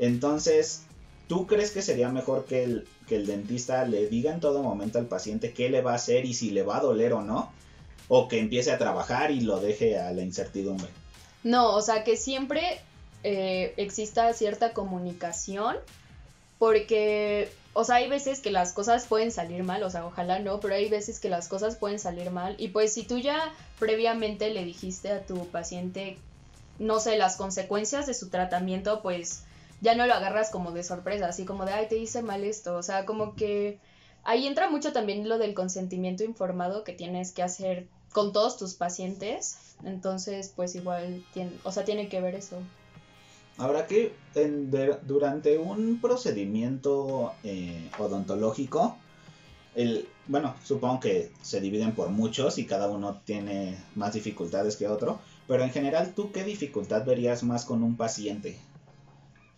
entonces, 0.00 0.84
¿tú 1.28 1.46
crees 1.46 1.70
que 1.70 1.82
sería 1.82 2.08
mejor 2.08 2.46
que 2.46 2.64
el, 2.64 2.88
que 3.06 3.16
el 3.16 3.26
dentista 3.26 3.84
le 3.84 4.08
diga 4.08 4.32
en 4.32 4.40
todo 4.40 4.62
momento 4.62 4.98
al 4.98 5.06
paciente 5.06 5.52
qué 5.52 5.68
le 5.68 5.82
va 5.82 5.92
a 5.92 5.96
hacer 5.96 6.24
y 6.24 6.32
si 6.32 6.50
le 6.50 6.62
va 6.62 6.78
a 6.78 6.80
doler 6.80 7.12
o 7.12 7.20
no? 7.20 7.52
¿O 8.08 8.26
que 8.26 8.40
empiece 8.40 8.72
a 8.72 8.78
trabajar 8.78 9.30
y 9.30 9.42
lo 9.42 9.60
deje 9.60 9.98
a 9.98 10.10
la 10.12 10.22
incertidumbre? 10.22 10.88
No, 11.44 11.74
o 11.74 11.82
sea, 11.82 12.02
que 12.02 12.16
siempre 12.16 12.80
eh, 13.22 13.74
exista 13.76 14.32
cierta 14.32 14.72
comunicación, 14.72 15.76
porque, 16.58 17.50
o 17.72 17.84
sea, 17.84 17.96
hay 17.96 18.08
veces 18.08 18.40
que 18.40 18.50
las 18.50 18.72
cosas 18.72 19.06
pueden 19.06 19.32
salir 19.32 19.62
mal, 19.62 19.82
o 19.82 19.90
sea, 19.90 20.06
ojalá 20.06 20.38
no, 20.38 20.60
pero 20.60 20.74
hay 20.74 20.88
veces 20.88 21.20
que 21.20 21.28
las 21.28 21.48
cosas 21.48 21.76
pueden 21.76 21.98
salir 21.98 22.30
mal, 22.30 22.54
y 22.58 22.68
pues 22.68 22.92
si 22.92 23.02
tú 23.02 23.18
ya 23.18 23.52
previamente 23.78 24.50
le 24.50 24.64
dijiste 24.64 25.10
a 25.10 25.24
tu 25.24 25.46
paciente, 25.48 26.18
no 26.78 27.00
sé, 27.00 27.16
las 27.16 27.36
consecuencias 27.36 28.06
de 28.06 28.14
su 28.14 28.28
tratamiento, 28.28 29.02
pues 29.02 29.42
ya 29.80 29.94
no 29.94 30.06
lo 30.06 30.14
agarras 30.14 30.50
como 30.50 30.72
de 30.72 30.84
sorpresa, 30.84 31.28
así 31.28 31.44
como 31.44 31.64
de, 31.64 31.72
ay, 31.72 31.88
te 31.88 31.96
hice 31.96 32.22
mal 32.22 32.44
esto, 32.44 32.76
o 32.76 32.82
sea, 32.82 33.06
como 33.06 33.34
que 33.34 33.78
ahí 34.24 34.46
entra 34.46 34.68
mucho 34.70 34.92
también 34.92 35.28
lo 35.28 35.38
del 35.38 35.54
consentimiento 35.54 36.24
informado 36.24 36.84
que 36.84 36.92
tienes 36.92 37.32
que 37.32 37.42
hacer 37.42 37.86
con 38.12 38.32
todos 38.32 38.56
tus 38.58 38.74
pacientes, 38.74 39.56
entonces 39.84 40.52
pues 40.54 40.74
igual, 40.74 41.24
tiene, 41.32 41.52
o 41.64 41.72
sea, 41.72 41.84
tiene 41.84 42.08
que 42.08 42.20
ver 42.20 42.34
eso. 42.34 42.58
Ahora 43.60 43.86
que 43.86 44.14
durante 45.02 45.58
un 45.58 46.00
procedimiento 46.00 47.34
eh, 47.44 47.90
odontológico, 47.98 48.96
el, 49.74 50.08
bueno, 50.28 50.54
supongo 50.64 50.98
que 51.00 51.30
se 51.42 51.60
dividen 51.60 51.92
por 51.92 52.08
muchos 52.08 52.56
y 52.56 52.64
cada 52.64 52.88
uno 52.88 53.20
tiene 53.26 53.76
más 53.94 54.14
dificultades 54.14 54.76
que 54.76 54.88
otro, 54.88 55.20
pero 55.46 55.62
en 55.62 55.70
general, 55.70 56.14
¿tú 56.16 56.32
qué 56.32 56.42
dificultad 56.42 57.04
verías 57.04 57.42
más 57.42 57.66
con 57.66 57.82
un 57.82 57.98
paciente? 57.98 58.58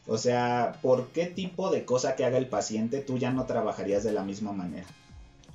O 0.08 0.18
sea, 0.18 0.78
¿por 0.82 1.06
qué 1.08 1.26
tipo 1.26 1.70
de 1.70 1.84
cosa 1.84 2.16
que 2.16 2.24
haga 2.24 2.38
el 2.38 2.48
paciente 2.48 3.02
tú 3.02 3.18
ya 3.18 3.30
no 3.30 3.46
trabajarías 3.46 4.02
de 4.02 4.10
la 4.10 4.24
misma 4.24 4.52
manera? 4.52 4.86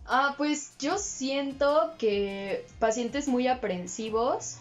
Ah, 0.05 0.35
pues 0.37 0.71
yo 0.79 0.97
siento 0.97 1.91
que 1.97 2.65
pacientes 2.79 3.27
muy 3.27 3.49
aprensivos 3.49 4.59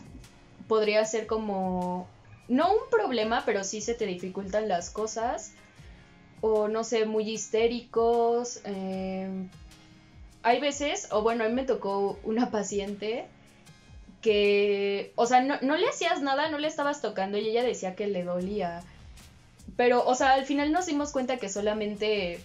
podría 0.67 1.05
ser 1.05 1.29
como 1.29 2.09
no 2.49 2.73
un 2.73 2.91
problema, 2.91 3.43
pero 3.45 3.65
sí 3.65 3.81
se 3.81 3.95
te 3.95 4.07
dificultan 4.07 4.69
las 4.69 4.91
cosas. 4.91 5.53
O 6.41 6.69
no 6.69 6.85
sé, 6.85 7.07
muy 7.07 7.31
histéricos. 7.31 8.61
Em, 8.65 9.49
hay 10.43 10.61
veces, 10.61 11.09
o 11.11 11.23
bueno, 11.23 11.45
a 11.45 11.49
mí 11.49 11.55
me 11.55 11.65
tocó 11.65 12.19
una 12.23 12.51
paciente 12.51 13.27
que, 14.23 15.13
o 15.17 15.27
sea, 15.27 15.43
no, 15.43 15.57
no 15.63 15.77
le 15.77 15.89
hacías 15.89 16.21
nada, 16.21 16.49
no 16.51 16.59
le 16.59 16.69
estabas 16.69 17.01
tocando 17.01 17.39
y 17.39 17.49
ella 17.49 17.63
decía 17.63 17.95
que 17.95 18.07
le 18.07 18.25
dolía. 18.25 18.83
Pero, 19.77 20.07
o 20.07 20.15
sea, 20.15 20.35
al 20.35 20.45
final 20.45 20.73
nos 20.73 20.87
dimos 20.87 21.13
cuenta 21.13 21.37
que 21.39 21.49
solamente 21.49 22.41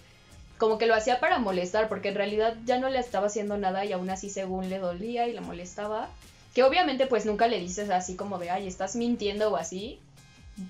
como 0.58 0.78
que 0.78 0.86
lo 0.86 0.94
hacía 0.94 1.18
para 1.18 1.40
molestar, 1.40 1.88
porque 1.88 2.10
en 2.10 2.14
realidad 2.14 2.56
ya 2.64 2.78
no 2.78 2.88
le 2.88 3.00
estaba 3.00 3.26
haciendo 3.26 3.58
nada 3.58 3.84
y 3.84 3.92
aún 3.92 4.08
así 4.10 4.30
según 4.30 4.70
le 4.70 4.78
dolía 4.78 5.26
y 5.26 5.32
le 5.32 5.40
molestaba. 5.40 6.08
Que 6.54 6.62
obviamente 6.62 7.06
pues 7.06 7.26
nunca 7.26 7.46
le 7.48 7.58
dices 7.58 7.90
así 7.90 8.16
como 8.16 8.38
de, 8.38 8.50
ay, 8.50 8.66
estás 8.66 8.96
mintiendo 8.96 9.50
o 9.50 9.56
así. 9.56 10.00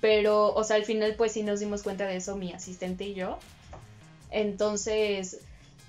Pero, 0.00 0.54
o 0.54 0.64
sea, 0.64 0.76
al 0.76 0.84
final 0.84 1.14
pues 1.16 1.32
sí 1.32 1.42
nos 1.42 1.60
dimos 1.60 1.82
cuenta 1.82 2.06
de 2.06 2.16
eso 2.16 2.36
mi 2.36 2.52
asistente 2.52 3.04
y 3.04 3.14
yo. 3.14 3.38
Entonces, 4.30 5.40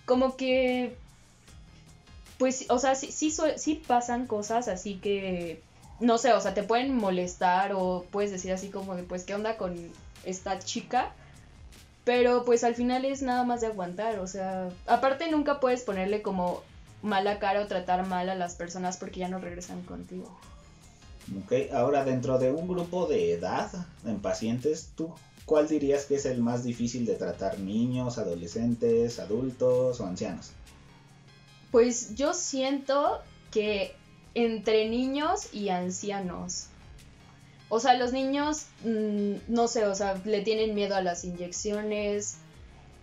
como 0.05 0.35
que, 0.35 0.95
pues, 2.37 2.65
o 2.69 2.79
sea, 2.79 2.95
sí, 2.95 3.11
sí, 3.11 3.33
sí 3.55 3.75
pasan 3.75 4.27
cosas 4.27 4.67
así 4.67 4.95
que, 4.95 5.61
no 5.99 6.17
sé, 6.17 6.33
o 6.33 6.41
sea, 6.41 6.53
te 6.53 6.63
pueden 6.63 6.95
molestar 6.95 7.71
o 7.73 8.05
puedes 8.11 8.31
decir 8.31 8.51
así 8.51 8.69
como 8.69 8.95
de, 8.95 9.03
pues, 9.03 9.23
¿qué 9.23 9.35
onda 9.35 9.57
con 9.57 9.75
esta 10.25 10.59
chica? 10.59 11.13
Pero 12.03 12.43
pues 12.43 12.65
al 12.65 12.75
final 12.75 13.05
es 13.05 13.21
nada 13.21 13.45
más 13.45 13.61
de 13.61 13.67
aguantar, 13.67 14.19
o 14.19 14.27
sea, 14.27 14.69
aparte 14.87 15.31
nunca 15.31 15.61
puedes 15.61 15.83
ponerle 15.83 16.21
como 16.21 16.61
mala 17.03 17.37
cara 17.37 17.61
o 17.61 17.67
tratar 17.67 18.07
mal 18.07 18.29
a 18.29 18.35
las 18.35 18.55
personas 18.55 18.97
porque 18.97 19.19
ya 19.19 19.27
no 19.27 19.37
regresan 19.37 19.83
contigo. 19.83 20.35
Ok, 21.43 21.53
ahora 21.73 22.03
dentro 22.03 22.39
de 22.39 22.51
un 22.51 22.67
grupo 22.67 23.05
de 23.05 23.33
edad 23.33 23.69
en 24.05 24.19
pacientes, 24.19 24.91
¿tú 24.95 25.13
cuál 25.45 25.67
dirías 25.67 26.05
que 26.05 26.15
es 26.15 26.25
el 26.25 26.41
más 26.41 26.63
difícil 26.63 27.05
de 27.05 27.15
tratar? 27.15 27.59
¿Niños, 27.59 28.17
adolescentes, 28.17 29.19
adultos 29.19 29.99
o 29.99 30.05
ancianos? 30.05 30.51
Pues 31.71 32.15
yo 32.15 32.33
siento 32.33 33.19
que 33.51 33.95
entre 34.33 34.89
niños 34.89 35.53
y 35.53 35.69
ancianos. 35.69 36.67
o 37.69 37.79
sea, 37.79 37.95
los 37.95 38.13
niños, 38.13 38.67
mm, 38.83 39.33
no 39.47 39.67
sé, 39.67 39.87
o 39.87 39.95
sea, 39.95 40.21
le 40.25 40.41
tienen 40.41 40.75
miedo 40.75 40.95
a 40.95 41.01
las 41.01 41.23
inyecciones, 41.25 42.37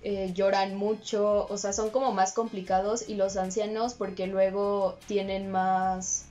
eh, 0.03 0.33
lloran 0.35 0.77
mucho, 0.77 1.47
o 1.49 1.59
sea, 1.59 1.75
son 1.75 1.91
como 1.91 2.13
más 2.13 2.33
complicados 2.33 3.07
y 3.07 3.15
los 3.15 3.37
ancianos 3.37 3.93
porque 3.93 4.27
luego 4.27 4.97
tienen 5.07 5.51
más, 5.51 6.25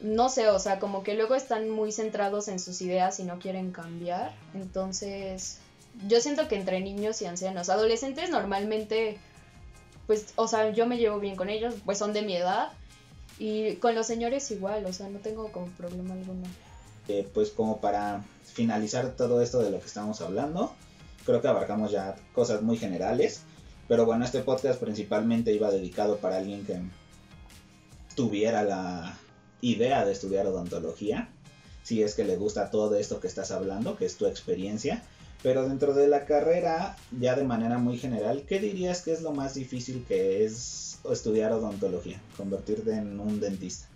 no 0.00 0.30
sé, 0.30 0.48
o 0.48 0.58
sea, 0.58 0.78
como 0.78 1.02
que 1.02 1.14
luego 1.14 1.34
están 1.34 1.68
muy 1.68 1.92
centrados 1.92 2.48
en 2.48 2.58
sus 2.58 2.80
ideas 2.80 3.20
y 3.20 3.24
no 3.24 3.38
quieren 3.38 3.70
cambiar. 3.70 4.32
Entonces, 4.54 5.58
yo 6.06 6.20
siento 6.20 6.48
que 6.48 6.56
entre 6.56 6.80
niños 6.80 7.20
y 7.20 7.26
ancianos, 7.26 7.68
adolescentes 7.68 8.30
normalmente, 8.30 9.18
pues, 10.06 10.32
o 10.36 10.48
sea, 10.48 10.70
yo 10.70 10.86
me 10.86 10.96
llevo 10.96 11.18
bien 11.18 11.36
con 11.36 11.50
ellos, 11.50 11.74
pues 11.84 11.98
son 11.98 12.14
de 12.14 12.22
mi 12.22 12.34
edad. 12.36 12.72
Y 13.38 13.76
con 13.76 13.94
los 13.94 14.06
señores 14.06 14.50
igual, 14.50 14.84
o 14.86 14.92
sea, 14.92 15.08
no 15.08 15.18
tengo 15.18 15.52
como 15.52 15.66
problema 15.66 16.14
alguno. 16.14 16.46
Eh, 17.08 17.28
pues 17.32 17.50
como 17.50 17.80
para 17.80 18.24
finalizar 18.44 19.14
todo 19.16 19.42
esto 19.42 19.60
de 19.60 19.70
lo 19.70 19.78
que 19.80 19.86
estamos 19.86 20.20
hablando, 20.20 20.74
creo 21.28 21.42
que 21.42 21.48
abarcamos 21.48 21.90
ya 21.90 22.16
cosas 22.32 22.62
muy 22.62 22.78
generales. 22.78 23.42
Pero 23.86 24.06
bueno, 24.06 24.24
este 24.24 24.40
podcast 24.40 24.80
principalmente 24.80 25.52
iba 25.52 25.70
dedicado 25.70 26.16
para 26.16 26.38
alguien 26.38 26.64
que 26.64 26.80
tuviera 28.16 28.62
la 28.62 29.18
idea 29.60 30.06
de 30.06 30.12
estudiar 30.12 30.46
odontología. 30.46 31.28
Si 31.82 32.02
es 32.02 32.14
que 32.14 32.24
le 32.24 32.36
gusta 32.36 32.70
todo 32.70 32.96
esto 32.96 33.20
que 33.20 33.26
estás 33.26 33.50
hablando, 33.50 33.94
que 33.94 34.06
es 34.06 34.16
tu 34.16 34.24
experiencia. 34.24 35.02
Pero 35.42 35.68
dentro 35.68 35.92
de 35.92 36.08
la 36.08 36.24
carrera, 36.24 36.96
ya 37.20 37.36
de 37.36 37.44
manera 37.44 37.76
muy 37.76 37.98
general, 37.98 38.44
¿qué 38.48 38.58
dirías 38.58 39.02
que 39.02 39.12
es 39.12 39.20
lo 39.20 39.32
más 39.32 39.52
difícil 39.52 40.06
que 40.08 40.46
es 40.46 40.98
estudiar 41.12 41.52
odontología? 41.52 42.22
Convertirte 42.38 42.94
en 42.94 43.20
un 43.20 43.38
dentista. 43.38 43.86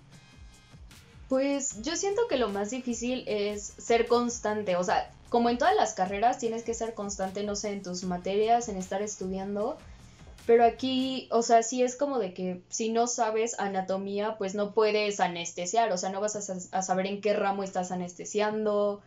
Pues 1.30 1.80
yo 1.80 1.96
siento 1.96 2.28
que 2.28 2.36
lo 2.36 2.50
más 2.50 2.68
difícil 2.68 3.24
es 3.26 3.72
ser 3.78 4.06
constante, 4.06 4.76
o 4.76 4.84
sea, 4.84 5.10
como 5.32 5.48
en 5.48 5.56
todas 5.56 5.74
las 5.74 5.94
carreras 5.94 6.36
tienes 6.36 6.62
que 6.62 6.74
ser 6.74 6.92
constante, 6.92 7.42
no 7.42 7.56
sé, 7.56 7.72
en 7.72 7.82
tus 7.82 8.04
materias, 8.04 8.68
en 8.68 8.76
estar 8.76 9.00
estudiando, 9.00 9.78
pero 10.44 10.62
aquí, 10.62 11.26
o 11.30 11.40
sea, 11.40 11.62
sí 11.62 11.82
es 11.82 11.96
como 11.96 12.18
de 12.18 12.34
que 12.34 12.60
si 12.68 12.90
no 12.90 13.06
sabes 13.06 13.58
anatomía, 13.58 14.36
pues 14.36 14.54
no 14.54 14.72
puedes 14.72 15.20
anestesiar, 15.20 15.90
o 15.90 15.96
sea, 15.96 16.10
no 16.10 16.20
vas 16.20 16.36
a, 16.36 16.82
saber 16.82 17.06
en 17.06 17.22
qué 17.22 17.32
ramo 17.32 17.62
estás 17.62 17.92
anestesiando, 17.92 19.00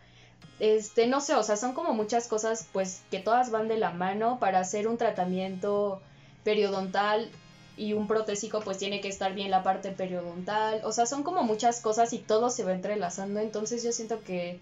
este, 0.60 1.06
no 1.06 1.22
sé, 1.22 1.36
o 1.36 1.44
sea, 1.44 1.58
son 1.58 1.74
como 1.74 1.94
muchas 1.94 2.28
cosas, 2.28 2.68
pues, 2.74 3.04
que 3.12 3.20
todas 3.20 3.52
van 3.52 3.68
de 3.68 3.78
la 3.78 3.92
mano 3.92 4.40
para 4.40 4.62
hacer 4.62 4.88
un 4.88 4.98
tratamiento 4.98 6.02
periodontal 6.44 7.30
y 7.78 7.94
un 7.94 8.08
protésico 8.08 8.62
pues 8.62 8.80
tiene 8.80 9.00
que 9.00 9.10
estar 9.10 9.36
bien 9.36 9.52
la 9.52 9.62
parte 9.62 9.92
periodontal, 9.92 10.82
o 10.86 10.92
sea, 10.92 11.06
son 11.06 11.22
como 11.22 11.44
muchas 11.44 11.82
cosas 11.82 12.14
y 12.14 12.18
todo 12.18 12.50
se 12.50 12.64
va 12.64 12.74
entrelazando, 12.74 13.42
entonces 13.42 13.84
yo 13.84 13.92
siento 13.92 14.24
que 14.24 14.60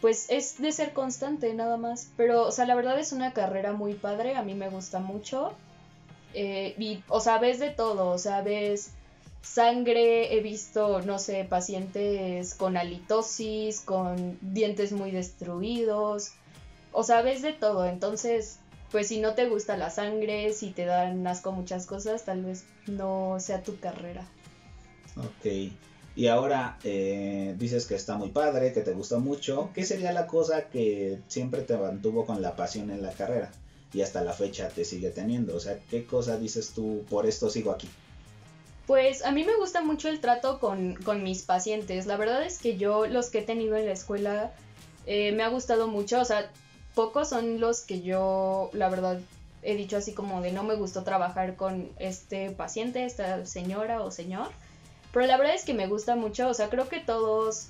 pues 0.00 0.26
es 0.30 0.60
de 0.60 0.72
ser 0.72 0.92
constante 0.92 1.52
nada 1.54 1.76
más, 1.76 2.10
pero 2.16 2.46
o 2.46 2.52
sea, 2.52 2.66
la 2.66 2.74
verdad 2.74 2.98
es 2.98 3.12
una 3.12 3.32
carrera 3.32 3.72
muy 3.72 3.94
padre, 3.94 4.36
a 4.36 4.42
mí 4.42 4.54
me 4.54 4.70
gusta 4.70 4.98
mucho, 4.98 5.52
eh, 6.34 6.74
y 6.78 7.02
o 7.08 7.20
sea, 7.20 7.38
ves 7.38 7.58
de 7.58 7.70
todo, 7.70 8.08
o 8.08 8.18
sea, 8.18 8.42
ves 8.42 8.92
sangre, 9.42 10.36
he 10.36 10.40
visto, 10.40 11.00
no 11.02 11.18
sé, 11.18 11.44
pacientes 11.44 12.54
con 12.54 12.76
halitosis, 12.76 13.80
con 13.80 14.38
dientes 14.40 14.92
muy 14.92 15.10
destruidos, 15.10 16.32
o 16.92 17.02
sea, 17.02 17.22
ves 17.22 17.42
de 17.42 17.52
todo, 17.52 17.86
entonces 17.86 18.58
pues 18.90 19.06
si 19.08 19.20
no 19.20 19.34
te 19.34 19.48
gusta 19.48 19.76
la 19.76 19.90
sangre, 19.90 20.52
si 20.52 20.70
te 20.70 20.84
dan 20.84 21.24
asco 21.26 21.52
muchas 21.52 21.86
cosas, 21.86 22.24
tal 22.24 22.44
vez 22.44 22.64
no 22.86 23.36
sea 23.38 23.62
tu 23.62 23.78
carrera. 23.78 24.26
Ok. 25.16 25.72
Y 26.16 26.26
ahora 26.26 26.78
eh, 26.82 27.54
dices 27.58 27.86
que 27.86 27.94
está 27.94 28.16
muy 28.16 28.30
padre, 28.30 28.72
que 28.72 28.80
te 28.80 28.92
gusta 28.92 29.18
mucho. 29.18 29.70
¿Qué 29.74 29.84
sería 29.84 30.12
la 30.12 30.26
cosa 30.26 30.68
que 30.68 31.20
siempre 31.28 31.62
te 31.62 31.76
mantuvo 31.76 32.26
con 32.26 32.42
la 32.42 32.56
pasión 32.56 32.90
en 32.90 33.02
la 33.02 33.12
carrera? 33.12 33.50
Y 33.92 34.02
hasta 34.02 34.22
la 34.22 34.32
fecha 34.32 34.68
te 34.68 34.84
sigue 34.84 35.10
teniendo. 35.10 35.56
O 35.56 35.60
sea, 35.60 35.78
¿qué 35.90 36.04
cosa 36.04 36.36
dices 36.36 36.72
tú, 36.74 37.04
por 37.08 37.26
esto 37.26 37.48
sigo 37.48 37.70
aquí? 37.70 37.88
Pues 38.86 39.24
a 39.24 39.30
mí 39.30 39.44
me 39.44 39.56
gusta 39.56 39.82
mucho 39.82 40.08
el 40.08 40.20
trato 40.20 40.58
con, 40.58 40.96
con 40.96 41.22
mis 41.22 41.42
pacientes. 41.42 42.06
La 42.06 42.16
verdad 42.16 42.42
es 42.44 42.58
que 42.58 42.76
yo, 42.76 43.06
los 43.06 43.30
que 43.30 43.38
he 43.38 43.42
tenido 43.42 43.76
en 43.76 43.86
la 43.86 43.92
escuela, 43.92 44.52
eh, 45.06 45.32
me 45.32 45.44
ha 45.44 45.48
gustado 45.48 45.86
mucho. 45.86 46.20
O 46.20 46.24
sea, 46.24 46.50
pocos 46.94 47.28
son 47.28 47.60
los 47.60 47.82
que 47.82 48.02
yo, 48.02 48.70
la 48.72 48.88
verdad, 48.88 49.20
he 49.62 49.76
dicho 49.76 49.96
así 49.96 50.12
como 50.12 50.40
de 50.40 50.52
no 50.52 50.64
me 50.64 50.74
gustó 50.74 51.04
trabajar 51.04 51.54
con 51.56 51.88
este 51.98 52.50
paciente, 52.50 53.04
esta 53.04 53.46
señora 53.46 54.02
o 54.02 54.10
señor. 54.10 54.48
Pero 55.12 55.26
la 55.26 55.36
verdad 55.36 55.54
es 55.54 55.64
que 55.64 55.74
me 55.74 55.86
gusta 55.86 56.16
mucho, 56.16 56.48
o 56.48 56.54
sea, 56.54 56.68
creo 56.68 56.88
que 56.88 57.00
todos 57.00 57.68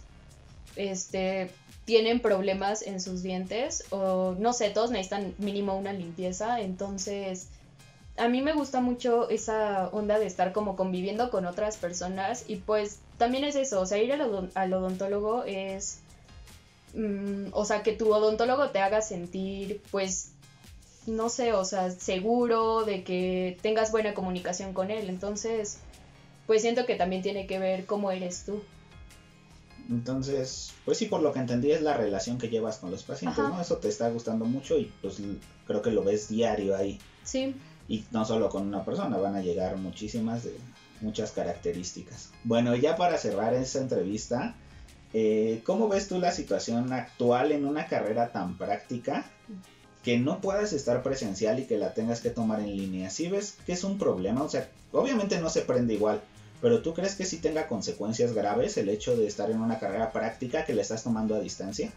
este 0.76 1.50
tienen 1.84 2.20
problemas 2.20 2.82
en 2.82 3.00
sus 3.00 3.22
dientes 3.22 3.84
o 3.90 4.36
no 4.38 4.52
sé, 4.52 4.70
todos 4.70 4.90
necesitan 4.90 5.34
mínimo 5.38 5.76
una 5.76 5.92
limpieza, 5.92 6.60
entonces 6.60 7.48
a 8.16 8.28
mí 8.28 8.42
me 8.42 8.52
gusta 8.52 8.80
mucho 8.80 9.28
esa 9.30 9.88
onda 9.88 10.18
de 10.18 10.26
estar 10.26 10.52
como 10.52 10.76
conviviendo 10.76 11.30
con 11.30 11.46
otras 11.46 11.76
personas 11.78 12.44
y 12.46 12.56
pues 12.56 13.00
también 13.18 13.44
es 13.44 13.56
eso, 13.56 13.80
o 13.80 13.86
sea, 13.86 13.98
ir 13.98 14.12
al 14.12 14.72
odontólogo 14.72 15.44
es 15.44 16.00
Mm, 16.94 17.48
o 17.52 17.64
sea, 17.64 17.82
que 17.82 17.92
tu 17.92 18.12
odontólogo 18.12 18.70
te 18.70 18.80
haga 18.80 19.00
sentir, 19.00 19.82
pues, 19.90 20.32
no 21.06 21.28
sé, 21.28 21.52
o 21.52 21.64
sea, 21.64 21.90
seguro 21.90 22.84
de 22.84 23.04
que 23.04 23.58
tengas 23.62 23.92
buena 23.92 24.14
comunicación 24.14 24.72
con 24.72 24.90
él. 24.90 25.08
Entonces, 25.08 25.78
pues 26.50 26.62
siento 26.62 26.84
que 26.84 26.96
también 26.96 27.22
tiene 27.22 27.46
que 27.46 27.60
ver 27.60 27.86
cómo 27.86 28.10
eres 28.10 28.42
tú. 28.44 28.60
Entonces, 29.88 30.72
pues 30.84 30.98
sí, 30.98 31.06
por 31.06 31.22
lo 31.22 31.32
que 31.32 31.38
entendí 31.38 31.70
es 31.70 31.80
la 31.80 31.96
relación 31.96 32.38
que 32.38 32.48
llevas 32.48 32.78
con 32.78 32.90
los 32.90 33.04
pacientes, 33.04 33.38
¿no? 33.38 33.60
Eso 33.60 33.76
te 33.76 33.86
está 33.86 34.10
gustando 34.10 34.46
mucho 34.46 34.76
y 34.76 34.92
pues 35.00 35.18
creo 35.64 35.80
que 35.80 35.92
lo 35.92 36.02
ves 36.02 36.28
diario 36.28 36.74
ahí. 36.74 36.98
Sí. 37.22 37.54
Y 37.86 38.04
no 38.10 38.24
solo 38.24 38.48
con 38.48 38.66
una 38.66 38.84
persona, 38.84 39.16
van 39.16 39.36
a 39.36 39.42
llegar 39.42 39.76
muchísimas 39.76 40.42
de 40.42 40.56
muchas 41.00 41.30
características. 41.30 42.30
Bueno, 42.42 42.74
ya 42.74 42.96
para 42.96 43.16
cerrar 43.16 43.54
esta 43.54 43.78
entrevista, 43.78 44.56
eh, 45.12 45.60
¿Cómo 45.64 45.86
ves 45.86 46.08
tú 46.08 46.18
la 46.18 46.32
situación 46.32 46.92
actual 46.92 47.52
en 47.52 47.64
una 47.64 47.86
carrera 47.86 48.32
tan 48.32 48.58
práctica 48.58 49.24
que 50.02 50.18
no 50.18 50.40
puedas 50.40 50.72
estar 50.72 51.04
presencial 51.04 51.60
y 51.60 51.66
que 51.66 51.76
la 51.78 51.94
tengas 51.94 52.20
que 52.20 52.30
tomar 52.30 52.58
en 52.58 52.76
línea? 52.76 53.08
¿Sí 53.08 53.28
ves 53.28 53.56
que 53.66 53.72
es 53.72 53.84
un 53.84 53.98
problema? 53.98 54.42
O 54.42 54.48
sea, 54.48 54.68
obviamente 54.92 55.40
no 55.40 55.48
se 55.48 55.62
prende 55.62 55.94
igual, 55.94 56.20
pero 56.60 56.82
¿tú 56.82 56.94
crees 56.94 57.14
que 57.14 57.24
sí 57.24 57.38
tenga 57.38 57.66
consecuencias 57.66 58.32
graves 58.32 58.76
el 58.76 58.88
hecho 58.88 59.16
de 59.16 59.26
estar 59.26 59.50
en 59.50 59.60
una 59.60 59.78
carrera 59.78 60.12
práctica 60.12 60.64
que 60.64 60.74
la 60.74 60.82
estás 60.82 61.02
tomando 61.02 61.34
a 61.34 61.40
distancia? 61.40 61.92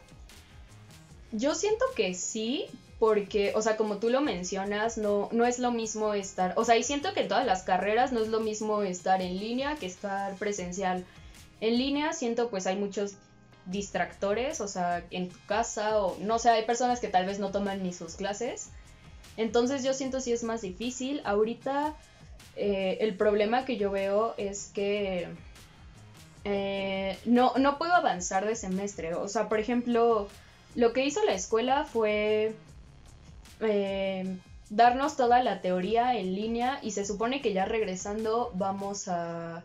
Yo 1.31 1.55
siento 1.55 1.85
que 1.95 2.13
sí, 2.13 2.65
porque, 2.99 3.53
o 3.55 3.61
sea, 3.61 3.75
como 3.75 3.97
tú 3.97 4.09
lo 4.09 4.21
mencionas, 4.21 4.97
no, 4.97 5.29
no 5.31 5.45
es 5.45 5.59
lo 5.59 5.71
mismo 5.71 6.13
estar, 6.13 6.53
o 6.57 6.63
sea, 6.63 6.77
y 6.77 6.83
siento 6.83 7.13
que 7.13 7.21
en 7.21 7.27
todas 7.27 7.45
las 7.45 7.63
carreras 7.63 8.11
no 8.11 8.21
es 8.21 8.27
lo 8.27 8.39
mismo 8.39 8.83
estar 8.83 9.21
en 9.21 9.39
línea 9.39 9.75
que 9.75 9.87
estar 9.87 10.35
presencial. 10.35 11.03
En 11.59 11.77
línea 11.77 12.13
siento 12.13 12.49
pues 12.49 12.67
hay 12.67 12.75
muchos 12.75 13.15
distractores, 13.65 14.61
o 14.61 14.67
sea, 14.67 15.03
en 15.11 15.29
tu 15.29 15.37
casa 15.47 15.99
o 15.99 16.17
no 16.19 16.39
sé, 16.39 16.49
hay 16.49 16.65
personas 16.65 16.99
que 16.99 17.07
tal 17.07 17.25
vez 17.25 17.39
no 17.39 17.51
toman 17.51 17.83
ni 17.83 17.93
sus 17.93 18.15
clases. 18.15 18.69
Entonces 19.37 19.83
yo 19.83 19.93
siento 19.93 20.19
si 20.19 20.31
es 20.31 20.43
más 20.43 20.61
difícil. 20.61 21.21
Ahorita 21.23 21.95
eh, 22.55 22.97
el 23.01 23.15
problema 23.15 23.65
que 23.65 23.77
yo 23.77 23.91
veo 23.91 24.33
es 24.37 24.71
que 24.73 25.27
eh, 26.43 27.17
no, 27.25 27.53
no 27.57 27.77
puedo 27.77 27.93
avanzar 27.93 28.45
de 28.45 28.55
semestre. 28.55 29.15
O 29.15 29.27
sea, 29.27 29.49
por 29.49 29.59
ejemplo, 29.59 30.27
lo 30.75 30.93
que 30.93 31.05
hizo 31.05 31.23
la 31.25 31.33
escuela 31.33 31.85
fue 31.85 32.53
eh, 33.61 34.37
darnos 34.69 35.15
toda 35.15 35.43
la 35.43 35.61
teoría 35.61 36.17
en 36.17 36.35
línea 36.35 36.79
y 36.81 36.91
se 36.91 37.05
supone 37.05 37.41
que 37.41 37.53
ya 37.53 37.65
regresando 37.65 38.51
vamos 38.55 39.07
a 39.07 39.63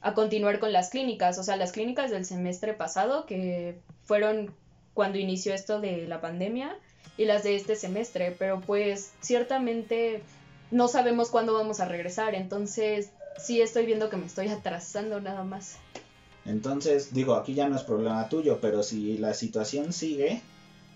a 0.00 0.14
continuar 0.14 0.58
con 0.58 0.72
las 0.72 0.90
clínicas, 0.90 1.38
o 1.38 1.42
sea, 1.42 1.56
las 1.56 1.72
clínicas 1.72 2.10
del 2.10 2.24
semestre 2.24 2.74
pasado, 2.74 3.26
que 3.26 3.78
fueron 4.04 4.54
cuando 4.94 5.18
inició 5.18 5.54
esto 5.54 5.80
de 5.80 6.06
la 6.06 6.20
pandemia, 6.20 6.76
y 7.16 7.24
las 7.24 7.42
de 7.42 7.56
este 7.56 7.74
semestre, 7.74 8.34
pero 8.38 8.60
pues 8.60 9.12
ciertamente 9.20 10.22
no 10.70 10.88
sabemos 10.88 11.30
cuándo 11.30 11.54
vamos 11.54 11.80
a 11.80 11.86
regresar, 11.86 12.34
entonces 12.34 13.10
sí 13.38 13.60
estoy 13.60 13.86
viendo 13.86 14.10
que 14.10 14.16
me 14.16 14.26
estoy 14.26 14.48
atrasando 14.48 15.20
nada 15.20 15.44
más. 15.44 15.76
Entonces, 16.44 17.12
digo, 17.12 17.34
aquí 17.34 17.54
ya 17.54 17.68
no 17.68 17.76
es 17.76 17.82
problema 17.82 18.28
tuyo, 18.28 18.58
pero 18.60 18.82
si 18.82 19.18
la 19.18 19.34
situación 19.34 19.92
sigue 19.92 20.40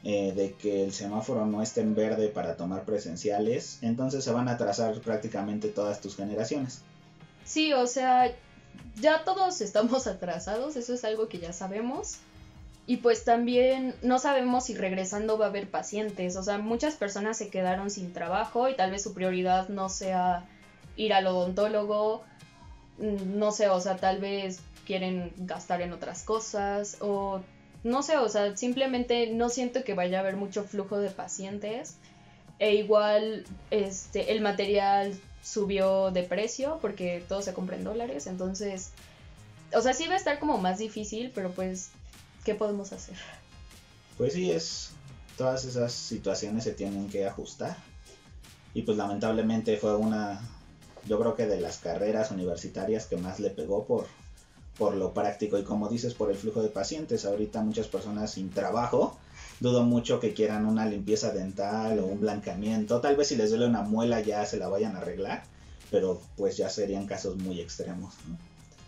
eh, 0.04 0.32
de 0.35 0.54
que 0.54 0.82
el 0.85 0.92
semáforo 0.92 1.46
no 1.46 1.62
esté 1.62 1.82
en 1.82 1.94
verde 1.94 2.28
para 2.28 2.56
tomar 2.56 2.85
presenciales, 2.85 3.78
entonces 3.82 4.24
se 4.24 4.32
van 4.32 4.48
a 4.48 4.52
atrasar 4.52 4.98
prácticamente 5.00 5.68
todas 5.68 6.00
tus 6.00 6.16
generaciones. 6.16 6.80
Sí, 7.44 7.72
o 7.72 7.87
sea, 7.87 8.32
ya 9.00 9.24
todos 9.24 9.61
estamos 9.61 10.06
atrasados, 10.08 10.76
eso 10.76 10.94
es 10.94 11.04
algo 11.04 11.28
que 11.28 11.38
ya 11.38 11.52
sabemos. 11.52 12.18
Y 12.92 12.98
pues 12.98 13.24
también 13.24 13.94
no 14.02 14.18
sabemos 14.18 14.66
si 14.66 14.74
regresando 14.74 15.38
va 15.38 15.46
a 15.46 15.48
haber 15.48 15.66
pacientes. 15.66 16.37
O 16.37 16.42
sea, 16.42 16.59
muchas 16.59 16.94
personas 16.94 17.38
se 17.38 17.48
quedaron 17.48 17.88
sin 17.88 18.12
trabajo 18.12 18.68
y 18.68 18.76
tal 18.76 18.90
vez 18.90 19.02
su 19.02 19.14
prioridad 19.14 19.70
no 19.70 19.88
sea 19.88 20.44
ir 20.96 21.14
al 21.14 21.26
odontólogo. 21.26 22.22
Mm, 22.98 23.38
no 23.38 23.50
sé, 23.50 23.70
o 23.70 23.81
sea, 23.81 23.96
tal 23.96 24.20
vez 24.20 24.61
quieren 24.85 25.33
gastar 25.38 25.81
en 25.81 25.94
otras 25.94 26.22
cosas. 26.22 26.98
O 27.00 27.40
no 27.83 28.02
sé, 28.02 28.18
o 28.18 28.28
sea, 28.28 28.59
simplemente 28.59 29.31
no 29.33 29.48
siento 29.48 29.85
que 29.85 29.94
vaya 29.94 30.18
a 30.18 30.20
haber 30.20 30.37
mucho 30.37 30.62
flujo 30.62 30.98
de 30.98 31.09
pacientes. 31.09 31.96
E 32.59 32.74
igual, 32.74 33.46
este, 33.70 34.33
el 34.33 34.42
material 34.42 35.18
subió 35.42 36.11
de 36.11 36.24
precio 36.24 36.78
porque 36.83 37.24
todo 37.26 37.40
se 37.40 37.55
compra 37.55 37.76
en 37.76 37.85
dólares, 37.85 38.26
entonces, 38.26 38.90
o 39.74 39.81
sea, 39.81 39.94
sí 39.94 40.07
va 40.09 40.12
a 40.12 40.18
estar 40.18 40.38
como 40.38 40.59
más 40.59 40.76
difícil, 40.76 41.33
pero 41.35 41.52
pues, 41.52 41.90
¿qué 42.44 42.55
podemos 42.55 42.92
hacer? 42.92 43.16
Pues 44.18 44.35
sí, 44.35 44.50
es, 44.50 44.90
todas 45.37 45.64
esas 45.64 45.92
situaciones 45.92 46.64
se 46.64 46.72
tienen 46.72 47.09
que 47.09 47.26
ajustar. 47.26 47.76
Y 48.74 48.83
pues 48.83 48.96
lamentablemente 48.96 49.76
fue 49.76 49.96
una, 49.96 50.40
yo 51.07 51.18
creo 51.18 51.35
que 51.35 51.46
de 51.46 51.61
las 51.61 51.78
carreras 51.78 52.31
universitarias 52.31 53.07
que 53.07 53.16
más 53.16 53.38
le 53.38 53.50
pegó 53.50 53.85
por, 53.85 54.07
por 54.78 54.94
lo 54.94 55.12
práctico 55.12 55.59
y 55.59 55.64
como 55.64 55.88
dices, 55.88 56.14
por 56.14 56.31
el 56.31 56.37
flujo 56.37 56.62
de 56.62 56.68
pacientes. 56.68 57.24
Ahorita 57.24 57.62
muchas 57.62 57.88
personas 57.88 58.33
sin 58.33 58.50
trabajo, 58.50 59.18
dudo 59.61 59.83
mucho 59.83 60.20
que 60.20 60.33
quieran 60.33 60.66
una 60.66 60.87
limpieza 60.87 61.33
dental 61.33 61.98
o 61.98 62.07
un 62.07 62.20
blanqueamiento. 62.20 63.00
Tal 63.00 63.16
vez 63.16 63.28
si 63.28 63.37
les 63.37 63.50
duele 63.50 63.66
una 63.66 63.83
muela 63.83 64.20
ya 64.20 64.46
se 64.46 64.57
la 64.57 64.68
vayan 64.68 64.96
a 64.96 65.00
arreglar, 65.00 65.44
pero 65.90 66.20
pues 66.37 66.57
ya 66.57 66.70
serían 66.70 67.07
casos 67.07 67.37
muy 67.37 67.61
extremos. 67.61 68.14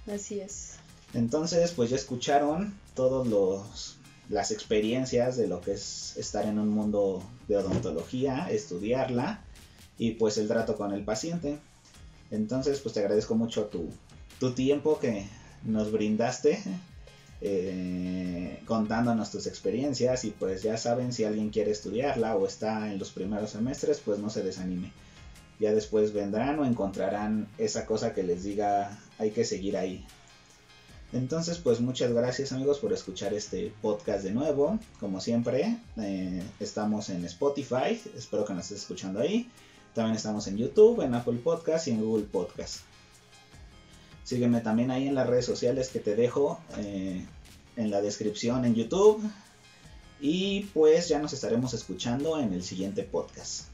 Así 0.06 0.40
es. 0.40 0.83
Entonces, 1.14 1.72
pues 1.72 1.90
ya 1.90 1.96
escucharon 1.96 2.74
todos 2.94 3.26
los 3.26 3.96
las 4.28 4.50
experiencias 4.50 5.36
de 5.36 5.46
lo 5.46 5.60
que 5.60 5.72
es 5.72 6.16
estar 6.16 6.46
en 6.46 6.58
un 6.58 6.70
mundo 6.70 7.22
de 7.46 7.58
odontología, 7.58 8.48
estudiarla 8.50 9.40
y 9.98 10.12
pues 10.12 10.38
el 10.38 10.48
trato 10.48 10.76
con 10.76 10.92
el 10.92 11.04
paciente. 11.04 11.58
Entonces, 12.30 12.80
pues 12.80 12.94
te 12.94 13.00
agradezco 13.00 13.34
mucho 13.34 13.66
tu, 13.66 13.90
tu 14.40 14.52
tiempo 14.52 14.98
que 14.98 15.26
nos 15.62 15.92
brindaste 15.92 16.62
eh, 17.40 18.62
contándonos 18.66 19.30
tus 19.30 19.46
experiencias 19.46 20.24
y 20.24 20.30
pues 20.30 20.62
ya 20.62 20.78
saben 20.78 21.12
si 21.12 21.24
alguien 21.24 21.50
quiere 21.50 21.70
estudiarla 21.70 22.36
o 22.36 22.46
está 22.46 22.90
en 22.90 22.98
los 22.98 23.10
primeros 23.10 23.50
semestres, 23.50 24.00
pues 24.02 24.18
no 24.18 24.30
se 24.30 24.42
desanime. 24.42 24.92
Ya 25.60 25.72
después 25.72 26.12
vendrán 26.12 26.58
o 26.58 26.64
encontrarán 26.64 27.46
esa 27.58 27.86
cosa 27.86 28.14
que 28.14 28.22
les 28.22 28.42
diga 28.42 28.98
hay 29.18 29.30
que 29.30 29.44
seguir 29.44 29.76
ahí. 29.76 30.04
Entonces, 31.14 31.58
pues 31.58 31.80
muchas 31.80 32.12
gracias 32.12 32.50
amigos 32.50 32.80
por 32.80 32.92
escuchar 32.92 33.34
este 33.34 33.72
podcast 33.80 34.24
de 34.24 34.32
nuevo. 34.32 34.80
Como 34.98 35.20
siempre, 35.20 35.78
eh, 35.96 36.42
estamos 36.58 37.08
en 37.08 37.24
Spotify, 37.24 38.00
espero 38.16 38.44
que 38.44 38.52
nos 38.52 38.64
estés 38.64 38.80
escuchando 38.80 39.20
ahí. 39.20 39.48
También 39.94 40.16
estamos 40.16 40.48
en 40.48 40.56
YouTube, 40.56 41.02
en 41.02 41.14
Apple 41.14 41.38
Podcast 41.38 41.86
y 41.86 41.92
en 41.92 42.04
Google 42.04 42.24
Podcast. 42.24 42.80
Sígueme 44.24 44.60
también 44.60 44.90
ahí 44.90 45.06
en 45.06 45.14
las 45.14 45.28
redes 45.28 45.46
sociales 45.46 45.88
que 45.88 46.00
te 46.00 46.16
dejo 46.16 46.58
eh, 46.78 47.24
en 47.76 47.90
la 47.92 48.00
descripción 48.00 48.64
en 48.64 48.74
YouTube. 48.74 49.22
Y 50.20 50.62
pues 50.74 51.06
ya 51.06 51.20
nos 51.20 51.32
estaremos 51.32 51.74
escuchando 51.74 52.40
en 52.40 52.52
el 52.52 52.64
siguiente 52.64 53.04
podcast. 53.04 53.66